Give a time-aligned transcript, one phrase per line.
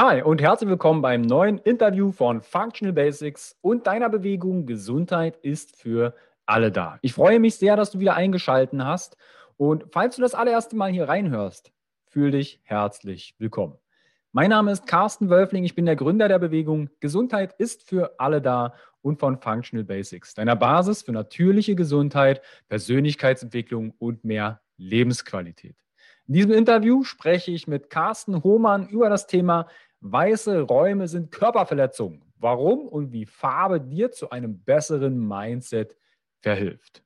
[0.00, 5.74] Hi und herzlich willkommen beim neuen Interview von Functional Basics und deiner Bewegung Gesundheit ist
[5.74, 6.14] für
[6.46, 7.00] alle da.
[7.02, 9.16] Ich freue mich sehr, dass du wieder eingeschaltet hast
[9.56, 11.72] und falls du das allererste Mal hier reinhörst,
[12.06, 13.74] fühl dich herzlich willkommen.
[14.30, 18.40] Mein Name ist Carsten Wölfling, ich bin der Gründer der Bewegung Gesundheit ist für alle
[18.40, 25.74] da und von Functional Basics, deiner Basis für natürliche Gesundheit, Persönlichkeitsentwicklung und mehr Lebensqualität.
[26.28, 29.66] In diesem Interview spreche ich mit Carsten Hohmann über das Thema
[30.00, 32.22] Weiße Räume sind Körperverletzungen.
[32.38, 35.96] Warum und wie Farbe dir zu einem besseren Mindset
[36.40, 37.02] verhilft.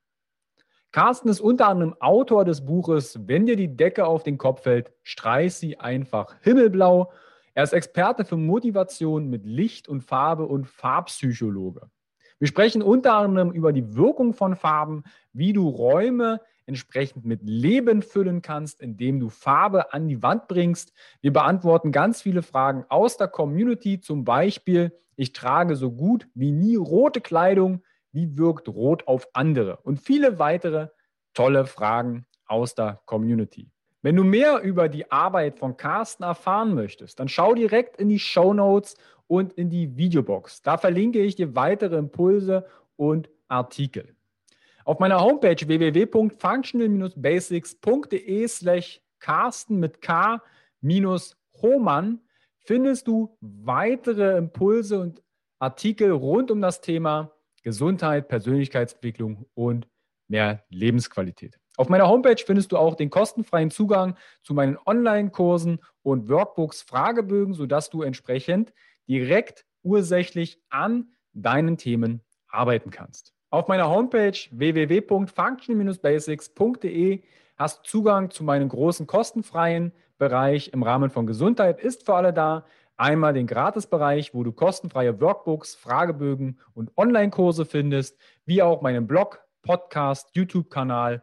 [0.91, 4.93] Carsten ist unter anderem Autor des Buches Wenn dir die Decke auf den Kopf fällt,
[5.03, 7.11] streich sie einfach himmelblau.
[7.55, 11.91] Er ist Experte für Motivation mit Licht und Farbe und Farbpsychologe.
[12.39, 16.41] Wir sprechen unter anderem über die Wirkung von Farben, wie du Räume
[16.73, 20.93] entsprechend mit Leben füllen kannst, indem du Farbe an die Wand bringst.
[21.21, 26.51] Wir beantworten ganz viele Fragen aus der Community, zum Beispiel, ich trage so gut wie
[26.51, 29.77] nie rote Kleidung, wie wirkt Rot auf andere?
[29.83, 30.89] Und viele weitere
[31.35, 33.71] tolle Fragen aus der Community.
[34.01, 38.19] Wenn du mehr über die Arbeit von Carsten erfahren möchtest, dann schau direkt in die
[38.19, 40.63] Show Notes und in die Videobox.
[40.63, 44.17] Da verlinke ich dir weitere Impulse und Artikel.
[44.85, 50.43] Auf meiner Homepage www.functional-basics.de slash Carsten mit K
[50.81, 52.21] minus Hohmann
[52.59, 55.23] findest du weitere Impulse und
[55.59, 57.31] Artikel rund um das Thema
[57.63, 59.87] Gesundheit, Persönlichkeitsentwicklung und
[60.29, 61.59] mehr Lebensqualität.
[61.77, 67.55] Auf meiner Homepage findest du auch den kostenfreien Zugang zu meinen Online-Kursen und Workbooks, Fragebögen,
[67.55, 68.73] sodass du entsprechend
[69.09, 73.35] direkt ursächlich an deinen Themen arbeiten kannst.
[73.53, 77.23] Auf meiner Homepage www.function-basics.de
[77.59, 82.33] hast du Zugang zu meinem großen kostenfreien Bereich im Rahmen von Gesundheit ist für alle
[82.33, 82.65] da.
[82.97, 89.43] Einmal den Gratisbereich, wo du kostenfreie Workbooks, Fragebögen und Online-Kurse findest, wie auch meinen Blog,
[89.61, 91.23] Podcast, YouTube-Kanal,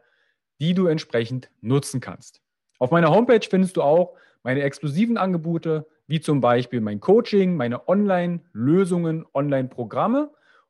[0.60, 2.44] die du entsprechend nutzen kannst.
[2.78, 7.88] Auf meiner Homepage findest du auch meine exklusiven Angebote, wie zum Beispiel mein Coaching, meine
[7.88, 10.30] Online-Lösungen, Online-Programme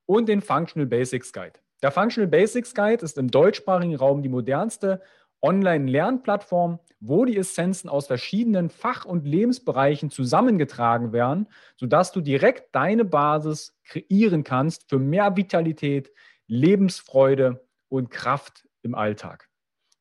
[0.09, 1.59] und den Functional Basics Guide.
[1.83, 5.03] Der Functional Basics Guide ist im deutschsprachigen Raum die modernste
[5.43, 11.47] Online-Lernplattform, wo die Essenzen aus verschiedenen Fach- und Lebensbereichen zusammengetragen werden,
[11.77, 16.11] sodass du direkt deine Basis kreieren kannst für mehr Vitalität,
[16.47, 19.47] Lebensfreude und Kraft im Alltag.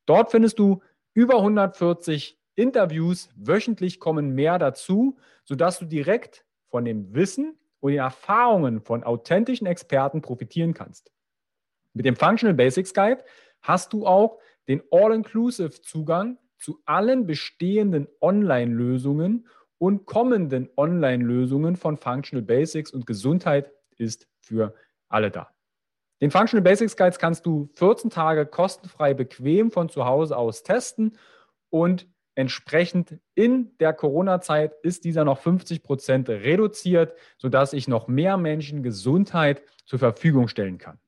[0.07, 0.81] Dort findest du
[1.13, 8.01] über 140 Interviews, wöchentlich kommen mehr dazu, sodass du direkt von dem Wissen und den
[8.01, 11.13] Erfahrungen von authentischen Experten profitieren kannst.
[11.95, 13.25] Mit dem Functional Basics Guide
[13.63, 19.47] hast du auch den All-Inclusive Zugang zu allen bestehenden Online-Lösungen
[19.79, 24.75] und kommenden Online-Lösungen von Functional Basics und Gesundheit ist für
[25.09, 25.51] alle da.
[26.21, 31.17] Den Functional Basics Guides kannst du 14 Tage kostenfrei bequem von zu Hause aus testen
[31.71, 38.37] und Entsprechend in der Corona-Zeit ist dieser noch 50 Prozent reduziert, sodass ich noch mehr
[38.37, 41.01] Menschen Gesundheit zur Verfügung stellen kann.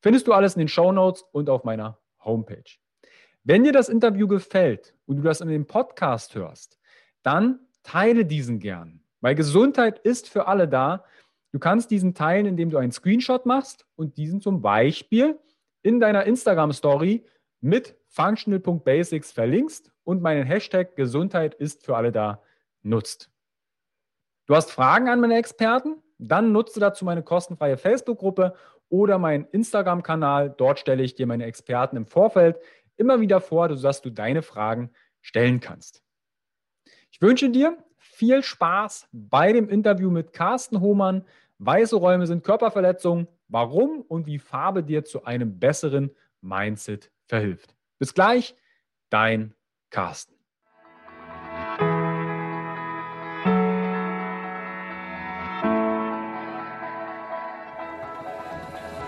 [0.00, 2.78] Findest du alles in den Show Notes und auf meiner Homepage.
[3.44, 6.78] Wenn dir das Interview gefällt und du das in dem Podcast hörst,
[7.22, 11.04] dann teile diesen gern, weil Gesundheit ist für alle da.
[11.52, 15.38] Du kannst diesen teilen, indem du einen Screenshot machst und diesen zum Beispiel
[15.82, 17.26] in deiner Instagram-Story
[17.60, 22.42] mit functional.basics verlinkst und meinen Hashtag Gesundheit ist für alle da
[22.82, 23.30] nutzt.
[24.46, 26.02] Du hast Fragen an meine Experten?
[26.18, 28.54] Dann nutze dazu meine kostenfreie Facebook-Gruppe
[28.88, 30.54] oder meinen Instagram-Kanal.
[30.56, 32.58] Dort stelle ich dir meine Experten im Vorfeld
[32.96, 34.90] immer wieder vor, sodass du deine Fragen
[35.22, 36.02] stellen kannst.
[37.10, 41.24] Ich wünsche dir viel Spaß bei dem Interview mit Carsten Hohmann.
[41.58, 43.28] Weiße Räume sind Körperverletzungen.
[43.48, 47.74] Warum und wie Farbe dir zu einem besseren Mindset verhilft.
[47.98, 48.56] Bis gleich,
[49.10, 49.54] dein
[49.90, 50.34] Carsten.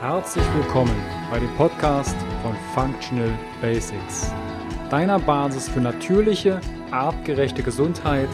[0.01, 4.33] Herzlich willkommen bei dem Podcast von Functional Basics,
[4.91, 6.61] deiner Basis für natürliche,
[6.91, 8.29] artgerechte Gesundheit,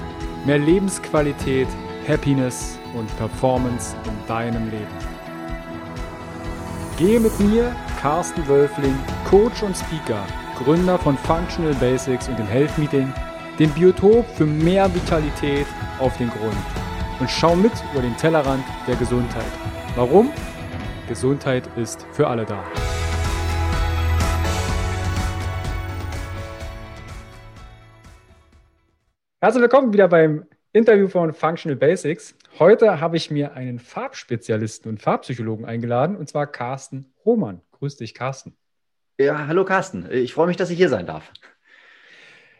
[0.47, 1.69] mehr Lebensqualität,
[2.09, 4.87] Happiness und Performance in deinem Leben.
[6.97, 10.25] Gehe mit mir, Carsten Wölfling, Coach und Speaker
[10.59, 13.13] Gründer von Functional Basics und dem Health Meeting,
[13.61, 15.67] dem Biotop für mehr Vitalität
[16.01, 16.57] auf den Grund
[17.21, 19.47] und schau mit über den Tellerrand der Gesundheit.
[19.95, 20.33] Warum?
[21.07, 22.65] Gesundheit ist für alle da.
[29.41, 32.35] Herzlich willkommen wieder beim Interview von Functional Basics.
[32.59, 37.61] Heute habe ich mir einen Farbspezialisten und Farbpsychologen eingeladen, und zwar Carsten Hohmann.
[37.71, 38.57] Grüß dich, Carsten.
[39.21, 40.09] Ja, hallo Carsten.
[40.13, 41.33] Ich freue mich, dass ich hier sein darf.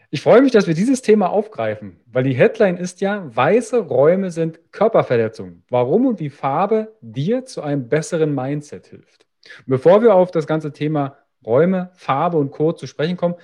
[0.09, 4.29] Ich freue mich, dass wir dieses Thema aufgreifen, weil die Headline ist ja, weiße Räume
[4.29, 5.63] sind Körperverletzungen.
[5.69, 9.25] Warum und wie Farbe dir zu einem besseren Mindset hilft.
[9.67, 12.73] Bevor wir auf das ganze Thema Räume, Farbe und Co.
[12.73, 13.35] zu sprechen kommen,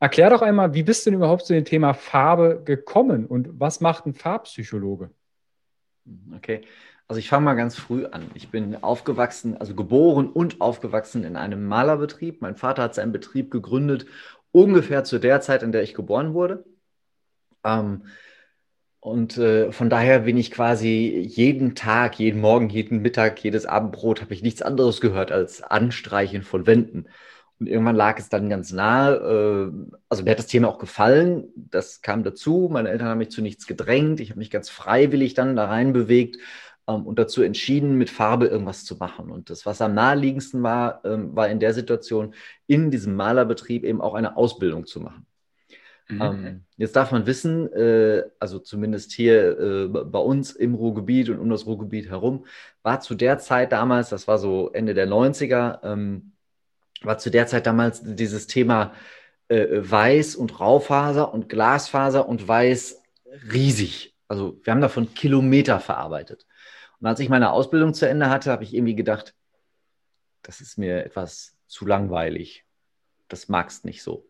[0.00, 3.82] erklär doch einmal, wie bist du denn überhaupt zu dem Thema Farbe gekommen und was
[3.82, 5.10] macht ein Farbpsychologe?
[6.34, 6.62] Okay,
[7.08, 8.30] also ich fange mal ganz früh an.
[8.34, 12.42] Ich bin aufgewachsen, also geboren und aufgewachsen in einem Malerbetrieb.
[12.42, 14.06] Mein Vater hat seinen Betrieb gegründet
[14.52, 16.64] ungefähr zu der Zeit, in der ich geboren wurde.
[17.64, 18.02] Ähm,
[19.00, 24.20] und äh, von daher bin ich quasi jeden Tag, jeden Morgen, jeden Mittag, jedes Abendbrot,
[24.22, 27.06] habe ich nichts anderes gehört als Anstreichen von Wänden.
[27.60, 31.44] Und irgendwann lag es dann ganz nahe, äh, also mir hat das Thema auch gefallen,
[31.54, 35.34] das kam dazu, meine Eltern haben mich zu nichts gedrängt, ich habe mich ganz freiwillig
[35.34, 36.38] dann da rein bewegt
[36.88, 39.30] ähm, und dazu entschieden, mit Farbe irgendwas zu machen.
[39.30, 42.34] Und das, was am naheliegendsten war, ähm, war in der Situation,
[42.66, 45.26] in diesem Malerbetrieb eben auch eine Ausbildung zu machen.
[46.08, 46.22] Mhm.
[46.22, 51.40] Ähm, jetzt darf man wissen, äh, also zumindest hier äh, bei uns im Ruhrgebiet und
[51.40, 52.46] um das Ruhrgebiet herum,
[52.82, 56.32] war zu der Zeit damals, das war so Ende der 90er, ähm,
[57.02, 58.92] war zu der Zeit damals dieses Thema
[59.48, 63.02] äh, Weiß und Raufaser und Glasfaser und Weiß
[63.52, 64.14] riesig.
[64.28, 66.46] Also wir haben davon Kilometer verarbeitet.
[67.00, 69.34] Und als ich meine Ausbildung zu Ende hatte, habe ich irgendwie gedacht,
[70.42, 72.64] das ist mir etwas zu langweilig.
[73.28, 74.26] Das magst nicht so.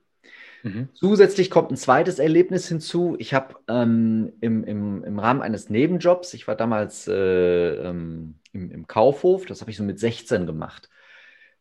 [0.62, 0.88] Mhm.
[0.94, 3.16] Zusätzlich kommt ein zweites Erlebnis hinzu.
[3.18, 8.70] Ich habe ähm, im, im, im Rahmen eines Nebenjobs, ich war damals äh, ähm, im,
[8.70, 10.88] im Kaufhof, das habe ich so mit 16 gemacht,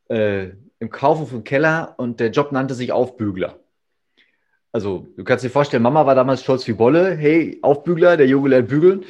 [0.09, 3.59] äh, im Kaufhof im Keller und der Job nannte sich Aufbügler.
[4.71, 7.15] Also du kannst dir vorstellen, Mama war damals stolz wie Bolle.
[7.15, 9.05] Hey, Aufbügler, der Junge lernt bügeln.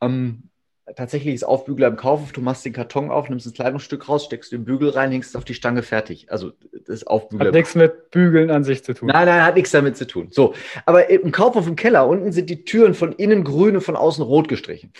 [0.00, 0.47] Ähm,
[0.96, 4.52] tatsächlich ist Aufbügler im Kaufhof, du machst den Karton auf, nimmst ein Kleidungsstück raus, steckst
[4.52, 6.30] den Bügel rein, hängst es auf die Stange fertig.
[6.30, 6.52] Also
[6.86, 7.46] das Aufbügler.
[7.46, 9.08] Hat nichts mit Bügeln an sich zu tun.
[9.08, 10.28] Nein, nein, hat nichts damit zu tun.
[10.30, 10.54] So,
[10.86, 14.24] aber im Kaufhof im Keller unten sind die Türen von innen grün und von außen
[14.24, 14.92] rot gestrichen.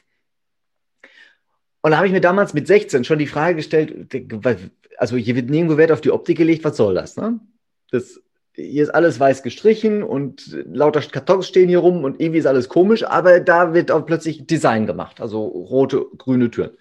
[1.80, 4.14] Und da habe ich mir damals mit 16 schon die Frage gestellt,
[4.98, 7.16] also hier wird nirgendwo Wert auf die Optik gelegt, was soll das?
[7.16, 7.38] Ne?
[7.90, 8.20] Das
[8.58, 12.68] hier ist alles weiß gestrichen und lauter Kartons stehen hier rum und irgendwie ist alles
[12.68, 16.72] komisch, aber da wird auch plötzlich Design gemacht, also rote, grüne Türen.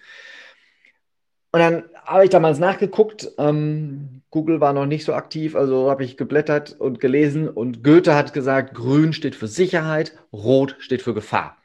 [1.52, 6.04] Und dann habe ich damals nachgeguckt, ähm, Google war noch nicht so aktiv, also habe
[6.04, 11.14] ich geblättert und gelesen und Goethe hat gesagt, grün steht für Sicherheit, rot steht für
[11.14, 11.56] Gefahr.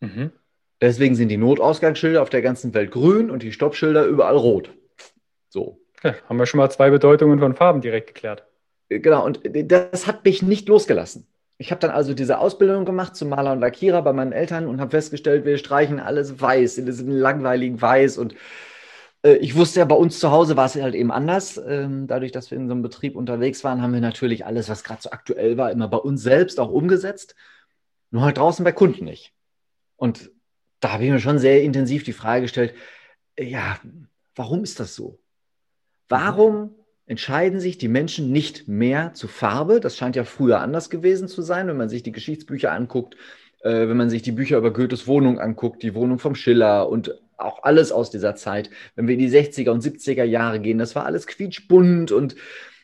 [0.00, 0.32] Mhm.
[0.80, 4.70] Deswegen sind die Notausgangsschilder auf der ganzen Welt grün und die Stoppschilder überall rot.
[5.48, 5.80] So.
[6.02, 8.46] Ja, haben wir schon mal zwei Bedeutungen von Farben direkt geklärt.
[8.90, 11.26] Genau, und das hat mich nicht losgelassen.
[11.58, 14.80] Ich habe dann also diese Ausbildung gemacht zum Maler und Lackierer bei meinen Eltern und
[14.80, 18.18] habe festgestellt, wir streichen alles weiß, in diesem langweiligen Weiß.
[18.18, 18.34] Und
[19.22, 21.56] äh, ich wusste ja, bei uns zu Hause war es halt eben anders.
[21.64, 24.82] Ähm, dadurch, dass wir in so einem Betrieb unterwegs waren, haben wir natürlich alles, was
[24.82, 27.36] gerade so aktuell war, immer bei uns selbst auch umgesetzt.
[28.10, 29.34] Nur halt draußen bei Kunden nicht.
[29.96, 30.32] Und
[30.80, 32.74] da habe ich mir schon sehr intensiv die Frage gestellt,
[33.38, 33.78] ja,
[34.34, 35.20] warum ist das so?
[36.08, 36.74] Warum
[37.10, 39.80] entscheiden sich die Menschen nicht mehr zu Farbe.
[39.80, 43.16] Das scheint ja früher anders gewesen zu sein, wenn man sich die Geschichtsbücher anguckt,
[43.62, 47.20] äh, wenn man sich die Bücher über Goethes Wohnung anguckt, die Wohnung vom Schiller und
[47.36, 48.70] auch alles aus dieser Zeit.
[48.94, 52.36] Wenn wir in die 60er und 70er Jahre gehen, das war alles quietschbunt und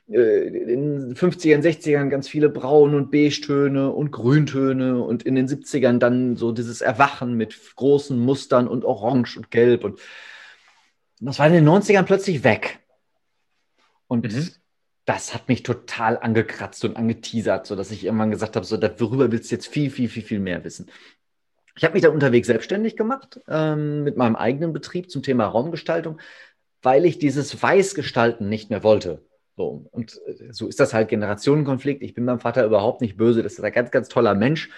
[0.09, 5.47] äh, in den 50ern, 60ern ganz viele Braun- und Beige-Töne und Grüntöne und in den
[5.47, 10.01] 70ern dann so dieses Erwachen mit großen Mustern und Orange und Gelb und
[11.21, 12.81] das war in den 90ern plötzlich weg.
[14.09, 14.49] Und mhm.
[15.05, 19.51] das hat mich total angekratzt und angeteasert, sodass ich irgendwann gesagt habe, so, darüber willst
[19.51, 20.91] du jetzt viel, viel, viel, viel mehr wissen.
[21.77, 26.21] Ich habe mich dann unterwegs selbstständig gemacht ähm, mit meinem eigenen Betrieb zum Thema Raumgestaltung,
[26.83, 29.23] weil ich dieses Weißgestalten nicht mehr wollte.
[29.57, 32.03] So, und äh, so ist das halt Generationenkonflikt.
[32.03, 33.43] Ich bin meinem Vater überhaupt nicht böse.
[33.43, 34.71] Das ist ein ganz, ganz toller Mensch.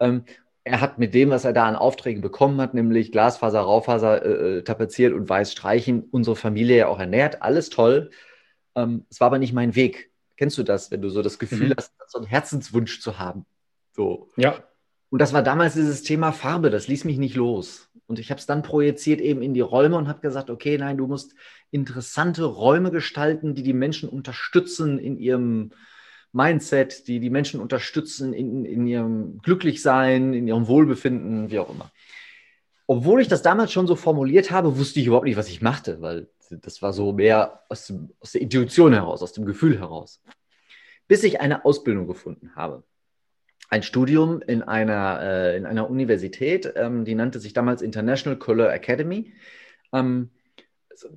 [0.00, 0.24] Ähm,
[0.64, 4.58] er hat mit dem, was er da an Aufträgen bekommen hat, nämlich Glasfaser, Raufaser äh,
[4.58, 7.42] äh tapeziert und weiß streichen, unsere Familie ja auch ernährt.
[7.42, 8.10] Alles toll.
[8.76, 10.12] Ähm, es war aber nicht mein Weg.
[10.36, 11.74] Kennst du das, wenn du so das Gefühl mhm.
[11.76, 13.46] hast, so einen Herzenswunsch zu haben?
[13.92, 14.28] So.
[14.36, 14.62] Ja.
[15.08, 17.88] Und das war damals dieses Thema Farbe, das ließ mich nicht los.
[18.06, 20.98] Und ich habe es dann projiziert eben in die Räume und habe gesagt, okay, nein,
[20.98, 21.34] du musst
[21.70, 25.72] interessante Räume gestalten, die die Menschen unterstützen in ihrem
[26.32, 31.90] Mindset, die die Menschen unterstützen in, in ihrem Glücklichsein, in ihrem Wohlbefinden, wie auch immer.
[32.86, 36.00] Obwohl ich das damals schon so formuliert habe, wusste ich überhaupt nicht, was ich machte,
[36.00, 40.22] weil das war so mehr aus, dem, aus der Intuition heraus, aus dem Gefühl heraus.
[41.08, 42.84] Bis ich eine Ausbildung gefunden habe.
[43.68, 48.72] ein Studium in einer, äh, in einer Universität, ähm, die nannte sich damals International Color
[48.72, 49.32] Academy.
[49.92, 50.30] Ähm,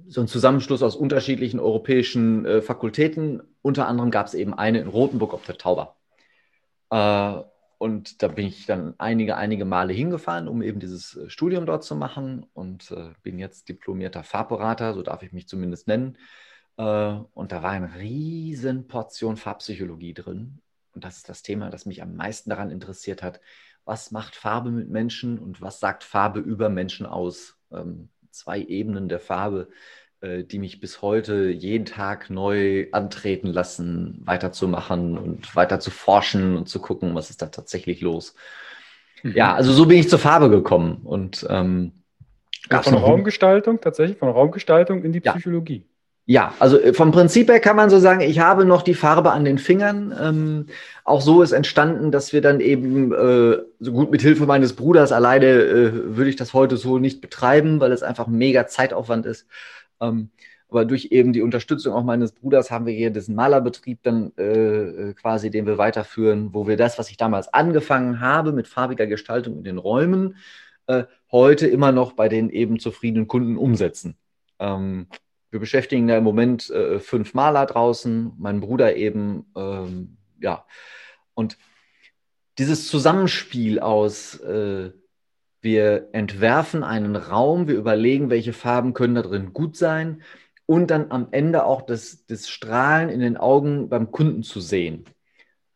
[0.07, 3.41] so ein Zusammenschluss aus unterschiedlichen europäischen äh, Fakultäten.
[3.61, 5.95] Unter anderem gab es eben eine in Rothenburg auf der Tauber.
[6.91, 7.43] Äh,
[7.79, 11.85] und da bin ich dann einige, einige Male hingefahren, um eben dieses äh, Studium dort
[11.85, 16.17] zu machen und äh, bin jetzt diplomierter Farbberater, so darf ich mich zumindest nennen.
[16.75, 16.83] Äh,
[17.33, 20.61] und da war eine riesen Portion Farbpsychologie drin.
[20.93, 23.39] Und das ist das Thema, das mich am meisten daran interessiert hat.
[23.85, 27.57] Was macht Farbe mit Menschen und was sagt Farbe über Menschen aus?
[27.71, 29.69] Ähm, zwei Ebenen der Farbe,
[30.21, 36.67] die mich bis heute jeden Tag neu antreten lassen, weiterzumachen und weiter zu forschen und
[36.67, 38.35] zu gucken, was ist da tatsächlich los.
[39.23, 39.33] Mhm.
[39.35, 41.93] Ja, also so bin ich zur Farbe gekommen und ähm,
[42.69, 45.85] von Raumgestaltung, tatsächlich von Raumgestaltung in die Psychologie.
[46.29, 49.31] Ja, also äh, vom Prinzip her kann man so sagen, ich habe noch die Farbe
[49.31, 50.15] an den Fingern.
[50.21, 50.65] Ähm,
[51.03, 55.11] auch so ist entstanden, dass wir dann eben, äh, so gut mit Hilfe meines Bruders
[55.11, 59.47] alleine äh, würde ich das heute so nicht betreiben, weil es einfach mega Zeitaufwand ist.
[60.01, 60.29] Ähm,
[60.69, 64.43] aber durch eben die Unterstützung auch meines Bruders haben wir hier diesen Malerbetrieb dann äh,
[64.43, 69.07] äh, quasi, den wir weiterführen, wo wir das, was ich damals angefangen habe mit farbiger
[69.07, 70.35] Gestaltung in den Räumen,
[70.85, 74.15] äh, heute immer noch bei den eben zufriedenen Kunden umsetzen.
[74.59, 75.07] Ähm,
[75.49, 80.65] wir beschäftigen da im Moment äh, fünf Maler draußen, mein Bruder eben, ähm, ja.
[81.33, 81.57] Und
[82.59, 84.91] dieses Zusammenspiel aus äh,
[85.61, 90.21] wir entwerfen einen Raum, wir überlegen, welche Farben können da drin gut sein
[90.65, 95.05] und dann am Ende auch das, das Strahlen in den Augen beim Kunden zu sehen.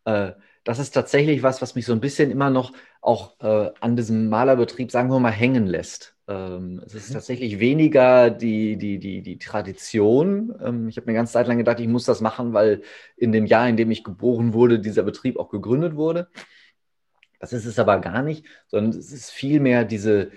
[0.05, 2.71] Äh, das ist tatsächlich was, was mich so ein bisschen immer noch
[3.01, 6.15] auch äh, an diesem Malerbetrieb, sagen wir mal, hängen lässt.
[6.27, 7.15] Ähm, es ist mhm.
[7.15, 10.55] tatsächlich weniger die, die, die, die Tradition.
[10.63, 12.81] Ähm, ich habe mir ganz Zeit lang gedacht, ich muss das machen, weil
[13.17, 16.29] in dem Jahr, in dem ich geboren wurde, dieser Betrieb auch gegründet wurde.
[17.43, 20.31] Das ist es aber gar nicht, sondern es ist vielmehr diese,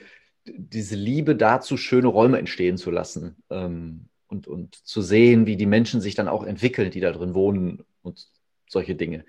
[0.45, 5.67] diese Liebe dazu, schöne Räume entstehen zu lassen ähm, und, und zu sehen, wie die
[5.67, 8.27] Menschen sich dann auch entwickeln, die da drin wohnen und
[8.69, 9.25] solche Dinge.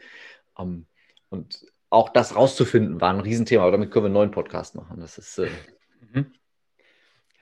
[0.57, 0.87] Ähm,
[1.29, 4.99] und auch das rauszufinden war ein Riesenthema, aber damit können wir einen neuen Podcast machen.
[4.99, 5.37] Das ist.
[5.37, 5.49] Äh
[6.15, 6.25] mhm.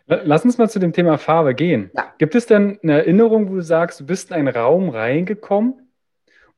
[0.06, 1.92] Lass uns mal zu dem Thema Farbe gehen.
[1.96, 2.14] Ja.
[2.18, 5.94] Gibt es denn eine Erinnerung, wo du sagst, du bist in einen Raum reingekommen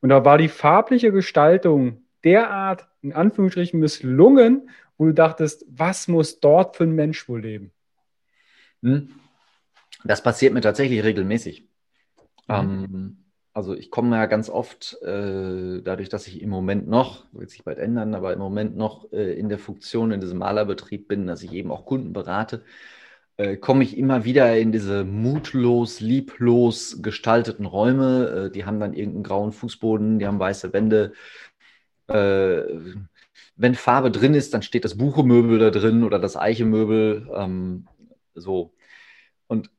[0.00, 6.40] und da war die farbliche Gestaltung derart, in Anführungsstrichen, misslungen, wo du dachtest, was muss
[6.40, 7.72] dort für ein Mensch wohl leben?
[8.82, 9.10] Hm.
[10.04, 11.68] Das passiert mir tatsächlich regelmäßig.
[12.48, 12.54] Mhm.
[12.54, 13.16] Ähm,
[13.52, 17.64] also ich komme ja ganz oft, äh, dadurch, dass ich im Moment noch, wird sich
[17.64, 21.42] bald ändern, aber im Moment noch äh, in der Funktion in diesem Malerbetrieb bin, dass
[21.42, 22.62] ich eben auch Kunden berate,
[23.36, 28.46] äh, komme ich immer wieder in diese mutlos, lieblos gestalteten Räume.
[28.46, 31.12] Äh, die haben dann irgendeinen grauen Fußboden, die haben weiße Wände,
[32.08, 32.62] äh,
[33.56, 37.28] wenn Farbe drin ist, dann steht das Buchemöbel da drin oder das Eichemöbel.
[37.34, 37.88] Ähm,
[38.34, 38.72] so.
[39.46, 39.70] Und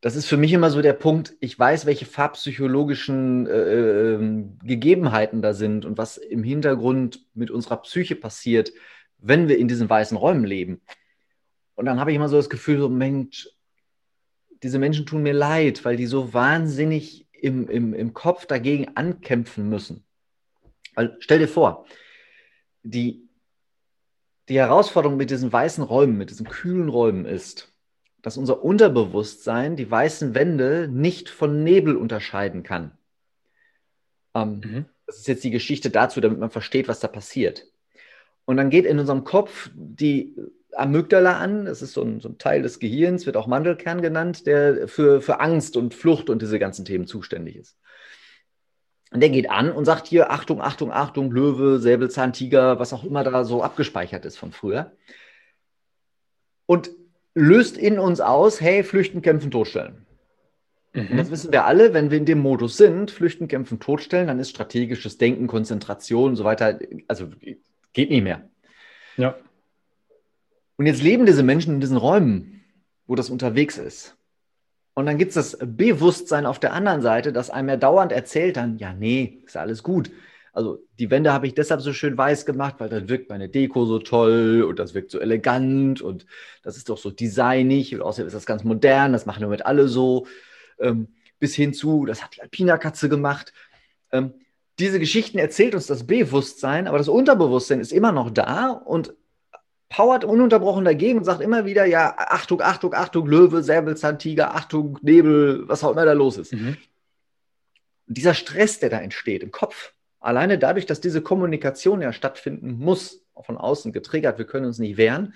[0.00, 5.42] das ist für mich immer so der Punkt, ich weiß, welche farbpsychologischen äh, ähm, Gegebenheiten
[5.42, 8.72] da sind und was im Hintergrund mit unserer Psyche passiert,
[9.18, 10.80] wenn wir in diesen weißen Räumen leben.
[11.74, 13.48] Und dann habe ich immer so das Gefühl, so Mensch,
[14.62, 19.68] diese Menschen tun mir leid, weil die so wahnsinnig im, im, im Kopf dagegen ankämpfen
[19.68, 20.04] müssen.
[20.94, 21.86] Weil stell dir vor,
[22.82, 23.28] die,
[24.48, 27.72] die Herausforderung mit diesen weißen Räumen, mit diesen kühlen Räumen ist,
[28.22, 32.92] dass unser Unterbewusstsein die weißen Wände nicht von Nebel unterscheiden kann.
[34.34, 34.84] Ähm, mhm.
[35.06, 37.66] Das ist jetzt die Geschichte dazu, damit man versteht, was da passiert.
[38.44, 40.36] Und dann geht in unserem Kopf die
[40.72, 44.46] Amygdala an, das ist so ein, so ein, Teil des Gehirns, wird auch Mandelkern genannt,
[44.46, 47.76] der für, für Angst und Flucht und diese ganzen Themen zuständig ist.
[49.12, 53.24] Und der geht an und sagt hier, Achtung, Achtung, Achtung, Löwe, Säbelzahntiger, was auch immer
[53.24, 54.92] da so abgespeichert ist von früher.
[56.66, 56.90] Und
[57.34, 60.06] löst in uns aus, hey, flüchten, kämpfen, totstellen.
[60.92, 61.16] Mhm.
[61.16, 64.50] Das wissen wir alle, wenn wir in dem Modus sind, flüchten, kämpfen, totstellen, dann ist
[64.50, 67.28] strategisches Denken, Konzentration und so weiter, also
[67.92, 68.48] geht nicht mehr.
[69.16, 69.36] Ja.
[70.76, 72.64] Und jetzt leben diese Menschen in diesen Räumen,
[73.06, 74.16] wo das unterwegs ist.
[75.00, 78.56] Und dann gibt es das Bewusstsein auf der anderen Seite, das einem ja dauernd erzählt
[78.56, 80.10] dann, ja, nee, ist alles gut.
[80.52, 83.84] Also die Wände habe ich deshalb so schön weiß gemacht, weil dann wirkt meine Deko
[83.84, 86.26] so toll und das wirkt so elegant und
[86.62, 89.64] das ist doch so designig und außerdem ist das ganz modern, das machen wir mit
[89.66, 90.26] alle so.
[90.78, 93.52] Ähm, bis hin zu, das hat die Alpina-Katze gemacht.
[94.12, 94.34] Ähm,
[94.78, 99.14] diese Geschichten erzählt uns das Bewusstsein, aber das Unterbewusstsein ist immer noch da und
[99.90, 105.68] powert ununterbrochen dagegen und sagt immer wieder, ja, Achtung, Achtung, Achtung, Löwe, Säbelzahntiger, Achtung, Nebel,
[105.68, 106.54] was auch immer da los ist.
[106.54, 106.78] Mhm.
[108.06, 113.24] dieser Stress, der da entsteht im Kopf, Alleine dadurch, dass diese Kommunikation ja stattfinden muss,
[113.40, 115.32] von außen getriggert, wir können uns nicht wehren,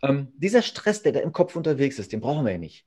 [0.00, 2.86] ähm, dieser Stress, der da im Kopf unterwegs ist, den brauchen wir ja nicht.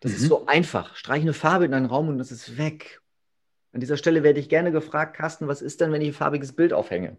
[0.00, 0.18] Das mhm.
[0.18, 0.94] ist so einfach.
[0.94, 3.00] Streich eine Farbe in einen Raum und das ist weg.
[3.72, 6.52] An dieser Stelle werde ich gerne gefragt, Carsten, was ist denn, wenn ich ein farbiges
[6.54, 7.16] Bild aufhänge?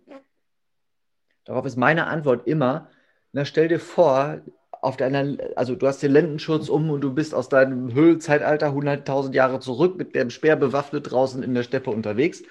[1.48, 2.89] Darauf ist meine Antwort immer,
[3.32, 4.42] na stell dir vor,
[4.82, 9.34] auf deiner, also du hast den Lendenschutz um und du bist aus deinem Höhlzeitalter 100.000
[9.34, 12.44] Jahre zurück mit dem Speer bewaffnet draußen in der Steppe unterwegs.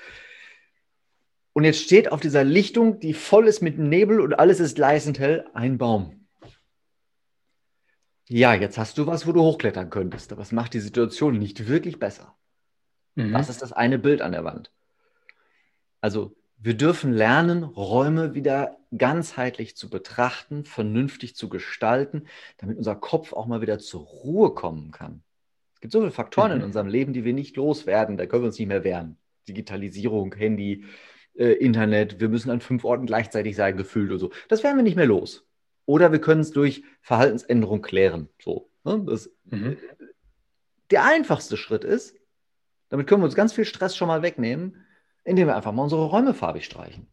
[1.53, 5.19] Und jetzt steht auf dieser Lichtung, die voll ist mit Nebel und alles ist gleißend
[5.19, 6.27] hell, ein Baum.
[8.29, 11.69] Ja, jetzt hast du was, wo du hochklettern könntest, aber es macht die Situation nicht
[11.69, 12.35] wirklich besser.
[13.15, 13.35] Mhm.
[13.35, 14.73] Das ist das eine Bild an der Wand.
[16.01, 22.27] Also wir dürfen lernen, Räume wieder ganzheitlich zu betrachten, vernünftig zu gestalten,
[22.59, 25.23] damit unser Kopf auch mal wieder zur Ruhe kommen kann.
[25.75, 26.59] Es gibt so viele Faktoren mhm.
[26.59, 29.19] in unserem Leben, die wir nicht loswerden, da können wir uns nicht mehr wehren.
[29.49, 30.85] Digitalisierung, Handy,
[31.35, 34.33] äh, Internet, wir müssen an fünf Orten gleichzeitig sein, gefühlt oder so.
[34.49, 35.47] Das werden wir nicht mehr los.
[35.85, 38.29] Oder wir können es durch Verhaltensänderung klären.
[38.43, 39.05] So, ne?
[39.07, 39.77] das, mhm.
[40.91, 42.17] Der einfachste Schritt ist,
[42.89, 44.86] damit können wir uns ganz viel Stress schon mal wegnehmen,
[45.27, 47.07] indem wir einfach mal unsere Räume farbig streichen.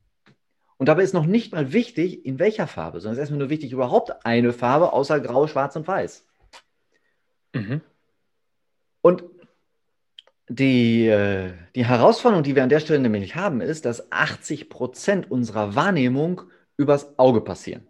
[0.78, 3.50] Und dabei ist noch nicht mal wichtig, in welcher Farbe, sondern es ist erstmal nur
[3.50, 6.26] wichtig, überhaupt eine Farbe außer Grau, Schwarz und Weiß.
[7.54, 7.82] Mhm.
[9.02, 9.24] Und
[10.50, 15.32] die, äh, die Herausforderung, die wir an der Stelle nämlich haben, ist, dass 80 Prozent
[15.32, 16.42] unserer Wahrnehmung
[16.78, 17.88] übers Auge passieren.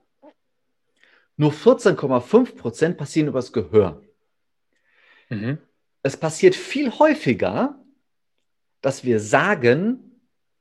[1.36, 4.02] Nur 14,5 Prozent passieren übers Gehör.
[5.30, 5.58] Mhm.
[6.04, 7.84] Es passiert viel häufiger,
[8.82, 10.13] dass wir sagen,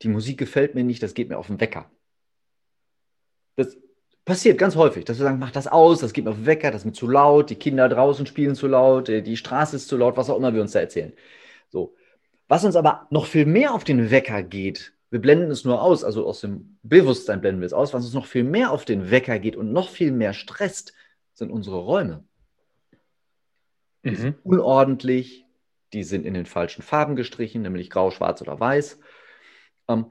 [0.03, 1.91] die Musik gefällt mir nicht, das geht mir auf den Wecker.
[3.57, 3.77] Das
[4.25, 6.71] passiert ganz häufig, dass wir sagen, mach das aus, das geht mir auf den Wecker,
[6.71, 9.89] das ist mir zu laut, die Kinder draußen spielen zu laut, äh, die Straße ist
[9.89, 11.13] zu laut, was auch immer wir uns da erzählen.
[11.71, 11.95] So.
[12.49, 16.05] Was uns aber noch viel mehr auf den Wecker geht, wir blenden es nur aus,
[16.05, 19.11] also aus dem Bewusstsein blenden wir es aus, was uns noch viel mehr auf den
[19.11, 20.95] Wecker geht und noch viel mehr stresst,
[21.35, 22.25] sind unsere Räume.
[24.05, 24.17] Die mhm.
[24.17, 25.45] sind unordentlich,
[25.93, 28.99] die sind in den falschen Farben gestrichen, nämlich grau, schwarz oder weiß.
[29.89, 30.07] Ähm,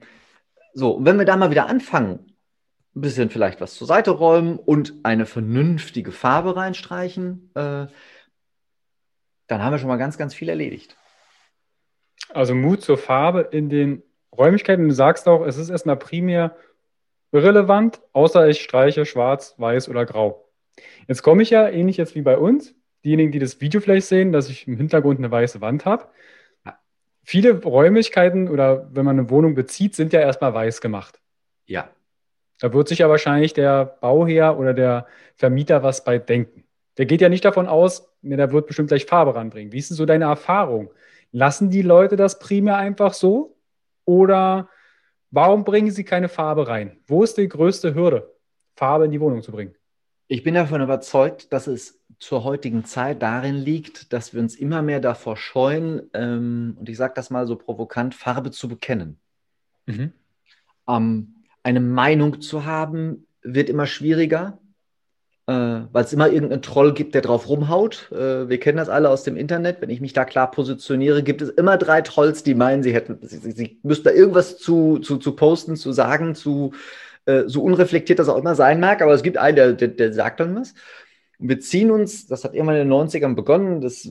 [0.74, 2.36] so, wenn wir da mal wieder anfangen,
[2.94, 7.86] ein bisschen vielleicht was zur Seite räumen und eine vernünftige Farbe reinstreichen, äh,
[9.46, 10.96] dann haben wir schon mal ganz, ganz viel erledigt.
[12.30, 14.02] Also Mut zur Farbe in den
[14.36, 14.88] Räumlichkeiten.
[14.88, 16.56] Du sagst auch, es ist erstmal primär
[17.32, 20.48] irrelevant, außer ich streiche schwarz, weiß oder grau.
[21.08, 22.74] Jetzt komme ich ja ähnlich jetzt wie bei uns.
[23.04, 26.08] Diejenigen, die das Video vielleicht sehen, dass ich im Hintergrund eine weiße Wand habe.
[27.24, 31.20] Viele Räumlichkeiten oder wenn man eine Wohnung bezieht, sind ja erstmal weiß gemacht.
[31.66, 31.90] Ja.
[32.58, 35.06] Da wird sich ja wahrscheinlich der Bauherr oder der
[35.36, 36.64] Vermieter was bei denken.
[36.98, 39.72] Der geht ja nicht davon aus, ne, der wird bestimmt gleich Farbe ranbringen.
[39.72, 40.92] Wie ist denn so deine Erfahrung?
[41.30, 43.56] Lassen die Leute das primär einfach so?
[44.04, 44.68] Oder
[45.30, 47.00] warum bringen sie keine Farbe rein?
[47.06, 48.34] Wo ist die größte Hürde,
[48.76, 49.74] Farbe in die Wohnung zu bringen?
[50.28, 54.80] Ich bin davon überzeugt, dass es zur heutigen Zeit darin liegt, dass wir uns immer
[54.80, 59.18] mehr davor scheuen, ähm, und ich sage das mal so provokant, Farbe zu bekennen.
[59.86, 60.12] Mhm.
[60.88, 64.58] Ähm, eine Meinung zu haben, wird immer schwieriger
[65.46, 68.10] äh, weil es immer irgendeinen Troll gibt, der drauf rumhaut.
[68.12, 69.80] Äh, wir kennen das alle aus dem Internet.
[69.80, 73.18] Wenn ich mich da klar positioniere, gibt es immer drei Trolls, die meinen, sie hätten,
[73.22, 76.72] sie, sie müssten da irgendwas zu, zu, zu posten, zu sagen, zu
[77.26, 80.12] äh, so unreflektiert das auch immer sein mag, aber es gibt einen, der, der, der
[80.12, 80.74] sagt dann was.
[81.42, 84.08] Und wir ziehen uns, das hat irgendwann in den 90ern begonnen, das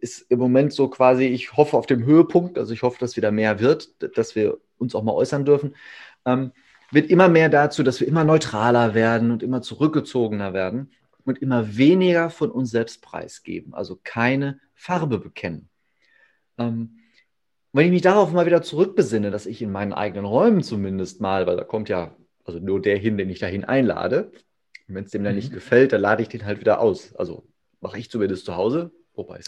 [0.00, 3.30] ist im Moment so quasi, ich hoffe auf dem Höhepunkt, also ich hoffe, dass wieder
[3.30, 5.76] mehr wird, dass wir uns auch mal äußern dürfen.
[6.24, 6.52] Ähm,
[6.90, 10.90] wird immer mehr dazu, dass wir immer neutraler werden und immer zurückgezogener werden
[11.26, 15.68] und immer weniger von uns selbst preisgeben, also keine Farbe bekennen.
[16.56, 16.96] Ähm,
[17.74, 21.46] wenn ich mich darauf mal wieder zurückbesinne, dass ich in meinen eigenen Räumen zumindest mal,
[21.46, 24.32] weil da kommt ja also nur der hin, den ich dahin einlade,
[24.86, 25.54] wenn es dem dann nicht mhm.
[25.54, 27.14] gefällt, dann lade ich den halt wieder aus.
[27.16, 27.46] Also
[27.80, 28.90] mache ich zumindest zu Hause.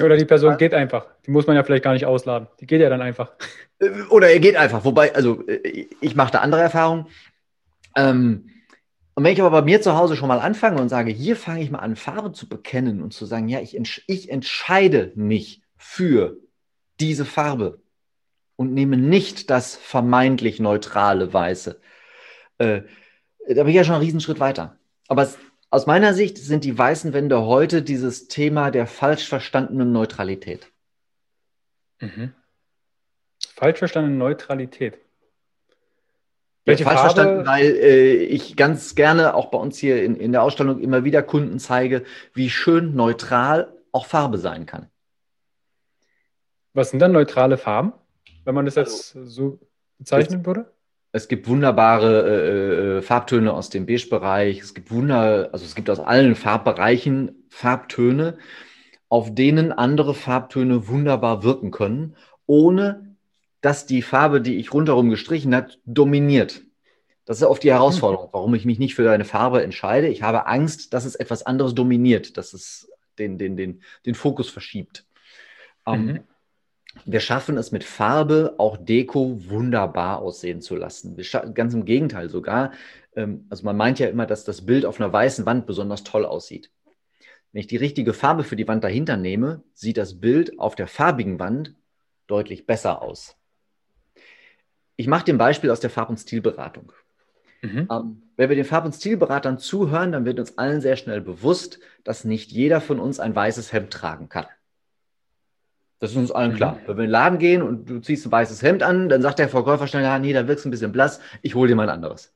[0.00, 1.06] Oder die Person geht einfach.
[1.26, 2.46] Die muss man ja vielleicht gar nicht ausladen.
[2.60, 3.32] Die geht ja dann einfach.
[3.78, 4.84] Äh, oder er geht einfach.
[4.84, 7.06] Wobei, also äh, ich mache da andere Erfahrungen.
[7.96, 8.50] Ähm,
[9.14, 11.62] und wenn ich aber bei mir zu Hause schon mal anfange und sage, hier fange
[11.62, 15.62] ich mal an, Farbe zu bekennen und zu sagen, ja, ich, entsch ich entscheide mich
[15.76, 16.36] für
[17.00, 17.80] diese Farbe
[18.56, 21.80] und nehme nicht das vermeintlich neutrale Weiße,
[22.58, 22.82] äh,
[23.48, 24.78] da bin ich ja schon einen Riesenschritt weiter.
[25.08, 25.38] Aber es,
[25.70, 30.72] aus meiner Sicht sind die weißen Wände heute dieses Thema der falsch verstandenen Neutralität.
[32.00, 32.34] Mhm.
[33.54, 34.98] Falsch verstandene Neutralität.
[36.64, 37.14] Welche falsch Farbe?
[37.14, 41.04] verstanden, weil äh, ich ganz gerne auch bei uns hier in, in der Ausstellung immer
[41.04, 44.90] wieder Kunden zeige, wie schön neutral auch Farbe sein kann.
[46.74, 47.92] Was sind dann neutrale Farben?
[48.44, 49.60] Wenn man das jetzt also, so.
[49.98, 50.75] bezeichnen würde?
[51.16, 54.60] Es gibt wunderbare äh, äh, Farbtöne aus dem Beige-Bereich.
[54.60, 58.36] Es gibt Wunder, also es gibt aus allen Farbbereichen Farbtöne,
[59.08, 63.16] auf denen andere Farbtöne wunderbar wirken können, ohne
[63.62, 66.64] dass die Farbe, die ich rundherum gestrichen habe, dominiert.
[67.24, 70.08] Das ist oft die Herausforderung, warum ich mich nicht für eine Farbe entscheide.
[70.08, 74.50] Ich habe Angst, dass es etwas anderes dominiert, dass es den, den, den, den Fokus
[74.50, 75.06] verschiebt.
[75.86, 76.10] Ähm, mhm.
[76.10, 76.20] Um,
[77.04, 81.16] wir schaffen es mit Farbe auch Deko wunderbar aussehen zu lassen.
[81.54, 82.72] ganz im Gegenteil sogar.
[83.14, 86.24] Ähm, also man meint ja immer, dass das Bild auf einer weißen Wand besonders toll
[86.24, 86.70] aussieht.
[87.52, 90.88] Wenn ich die richtige Farbe für die Wand dahinter nehme, sieht das Bild auf der
[90.88, 91.74] farbigen Wand
[92.26, 93.36] deutlich besser aus.
[94.96, 96.92] Ich mache dem Beispiel aus der Farb- und Stilberatung.
[97.62, 97.88] Mhm.
[97.90, 101.78] Ähm, wenn wir den Farb- und Stilberatern zuhören, dann wird uns allen sehr schnell bewusst,
[102.04, 104.46] dass nicht jeder von uns ein weißes Hemd tragen kann.
[105.98, 106.56] Das ist uns allen mhm.
[106.56, 106.78] klar.
[106.86, 109.38] Wenn wir in den Laden gehen und du ziehst ein weißes Hemd an, dann sagt
[109.38, 111.84] der Verkäufer schnell, ja, nee, da wirkst du ein bisschen blass, ich hole dir mal
[111.84, 112.34] ein anderes.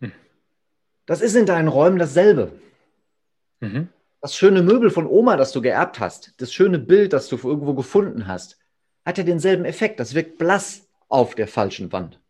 [0.00, 0.12] Mhm.
[1.06, 2.52] Das ist in deinen Räumen dasselbe.
[3.60, 3.88] Mhm.
[4.20, 7.74] Das schöne Möbel von Oma, das du geerbt hast, das schöne Bild, das du irgendwo
[7.74, 8.58] gefunden hast,
[9.04, 9.98] hat ja denselben Effekt.
[9.98, 12.20] Das wirkt blass auf der falschen Wand.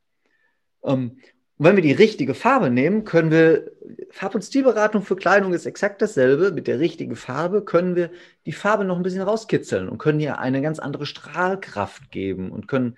[0.84, 1.18] Ähm,
[1.62, 3.70] und wenn wir die richtige Farbe nehmen, können wir,
[4.10, 6.50] Farb- und Stilberatung für Kleidung ist exakt dasselbe.
[6.50, 8.10] Mit der richtigen Farbe können wir
[8.46, 12.66] die Farbe noch ein bisschen rauskitzeln und können ihr eine ganz andere Strahlkraft geben und
[12.66, 12.96] können,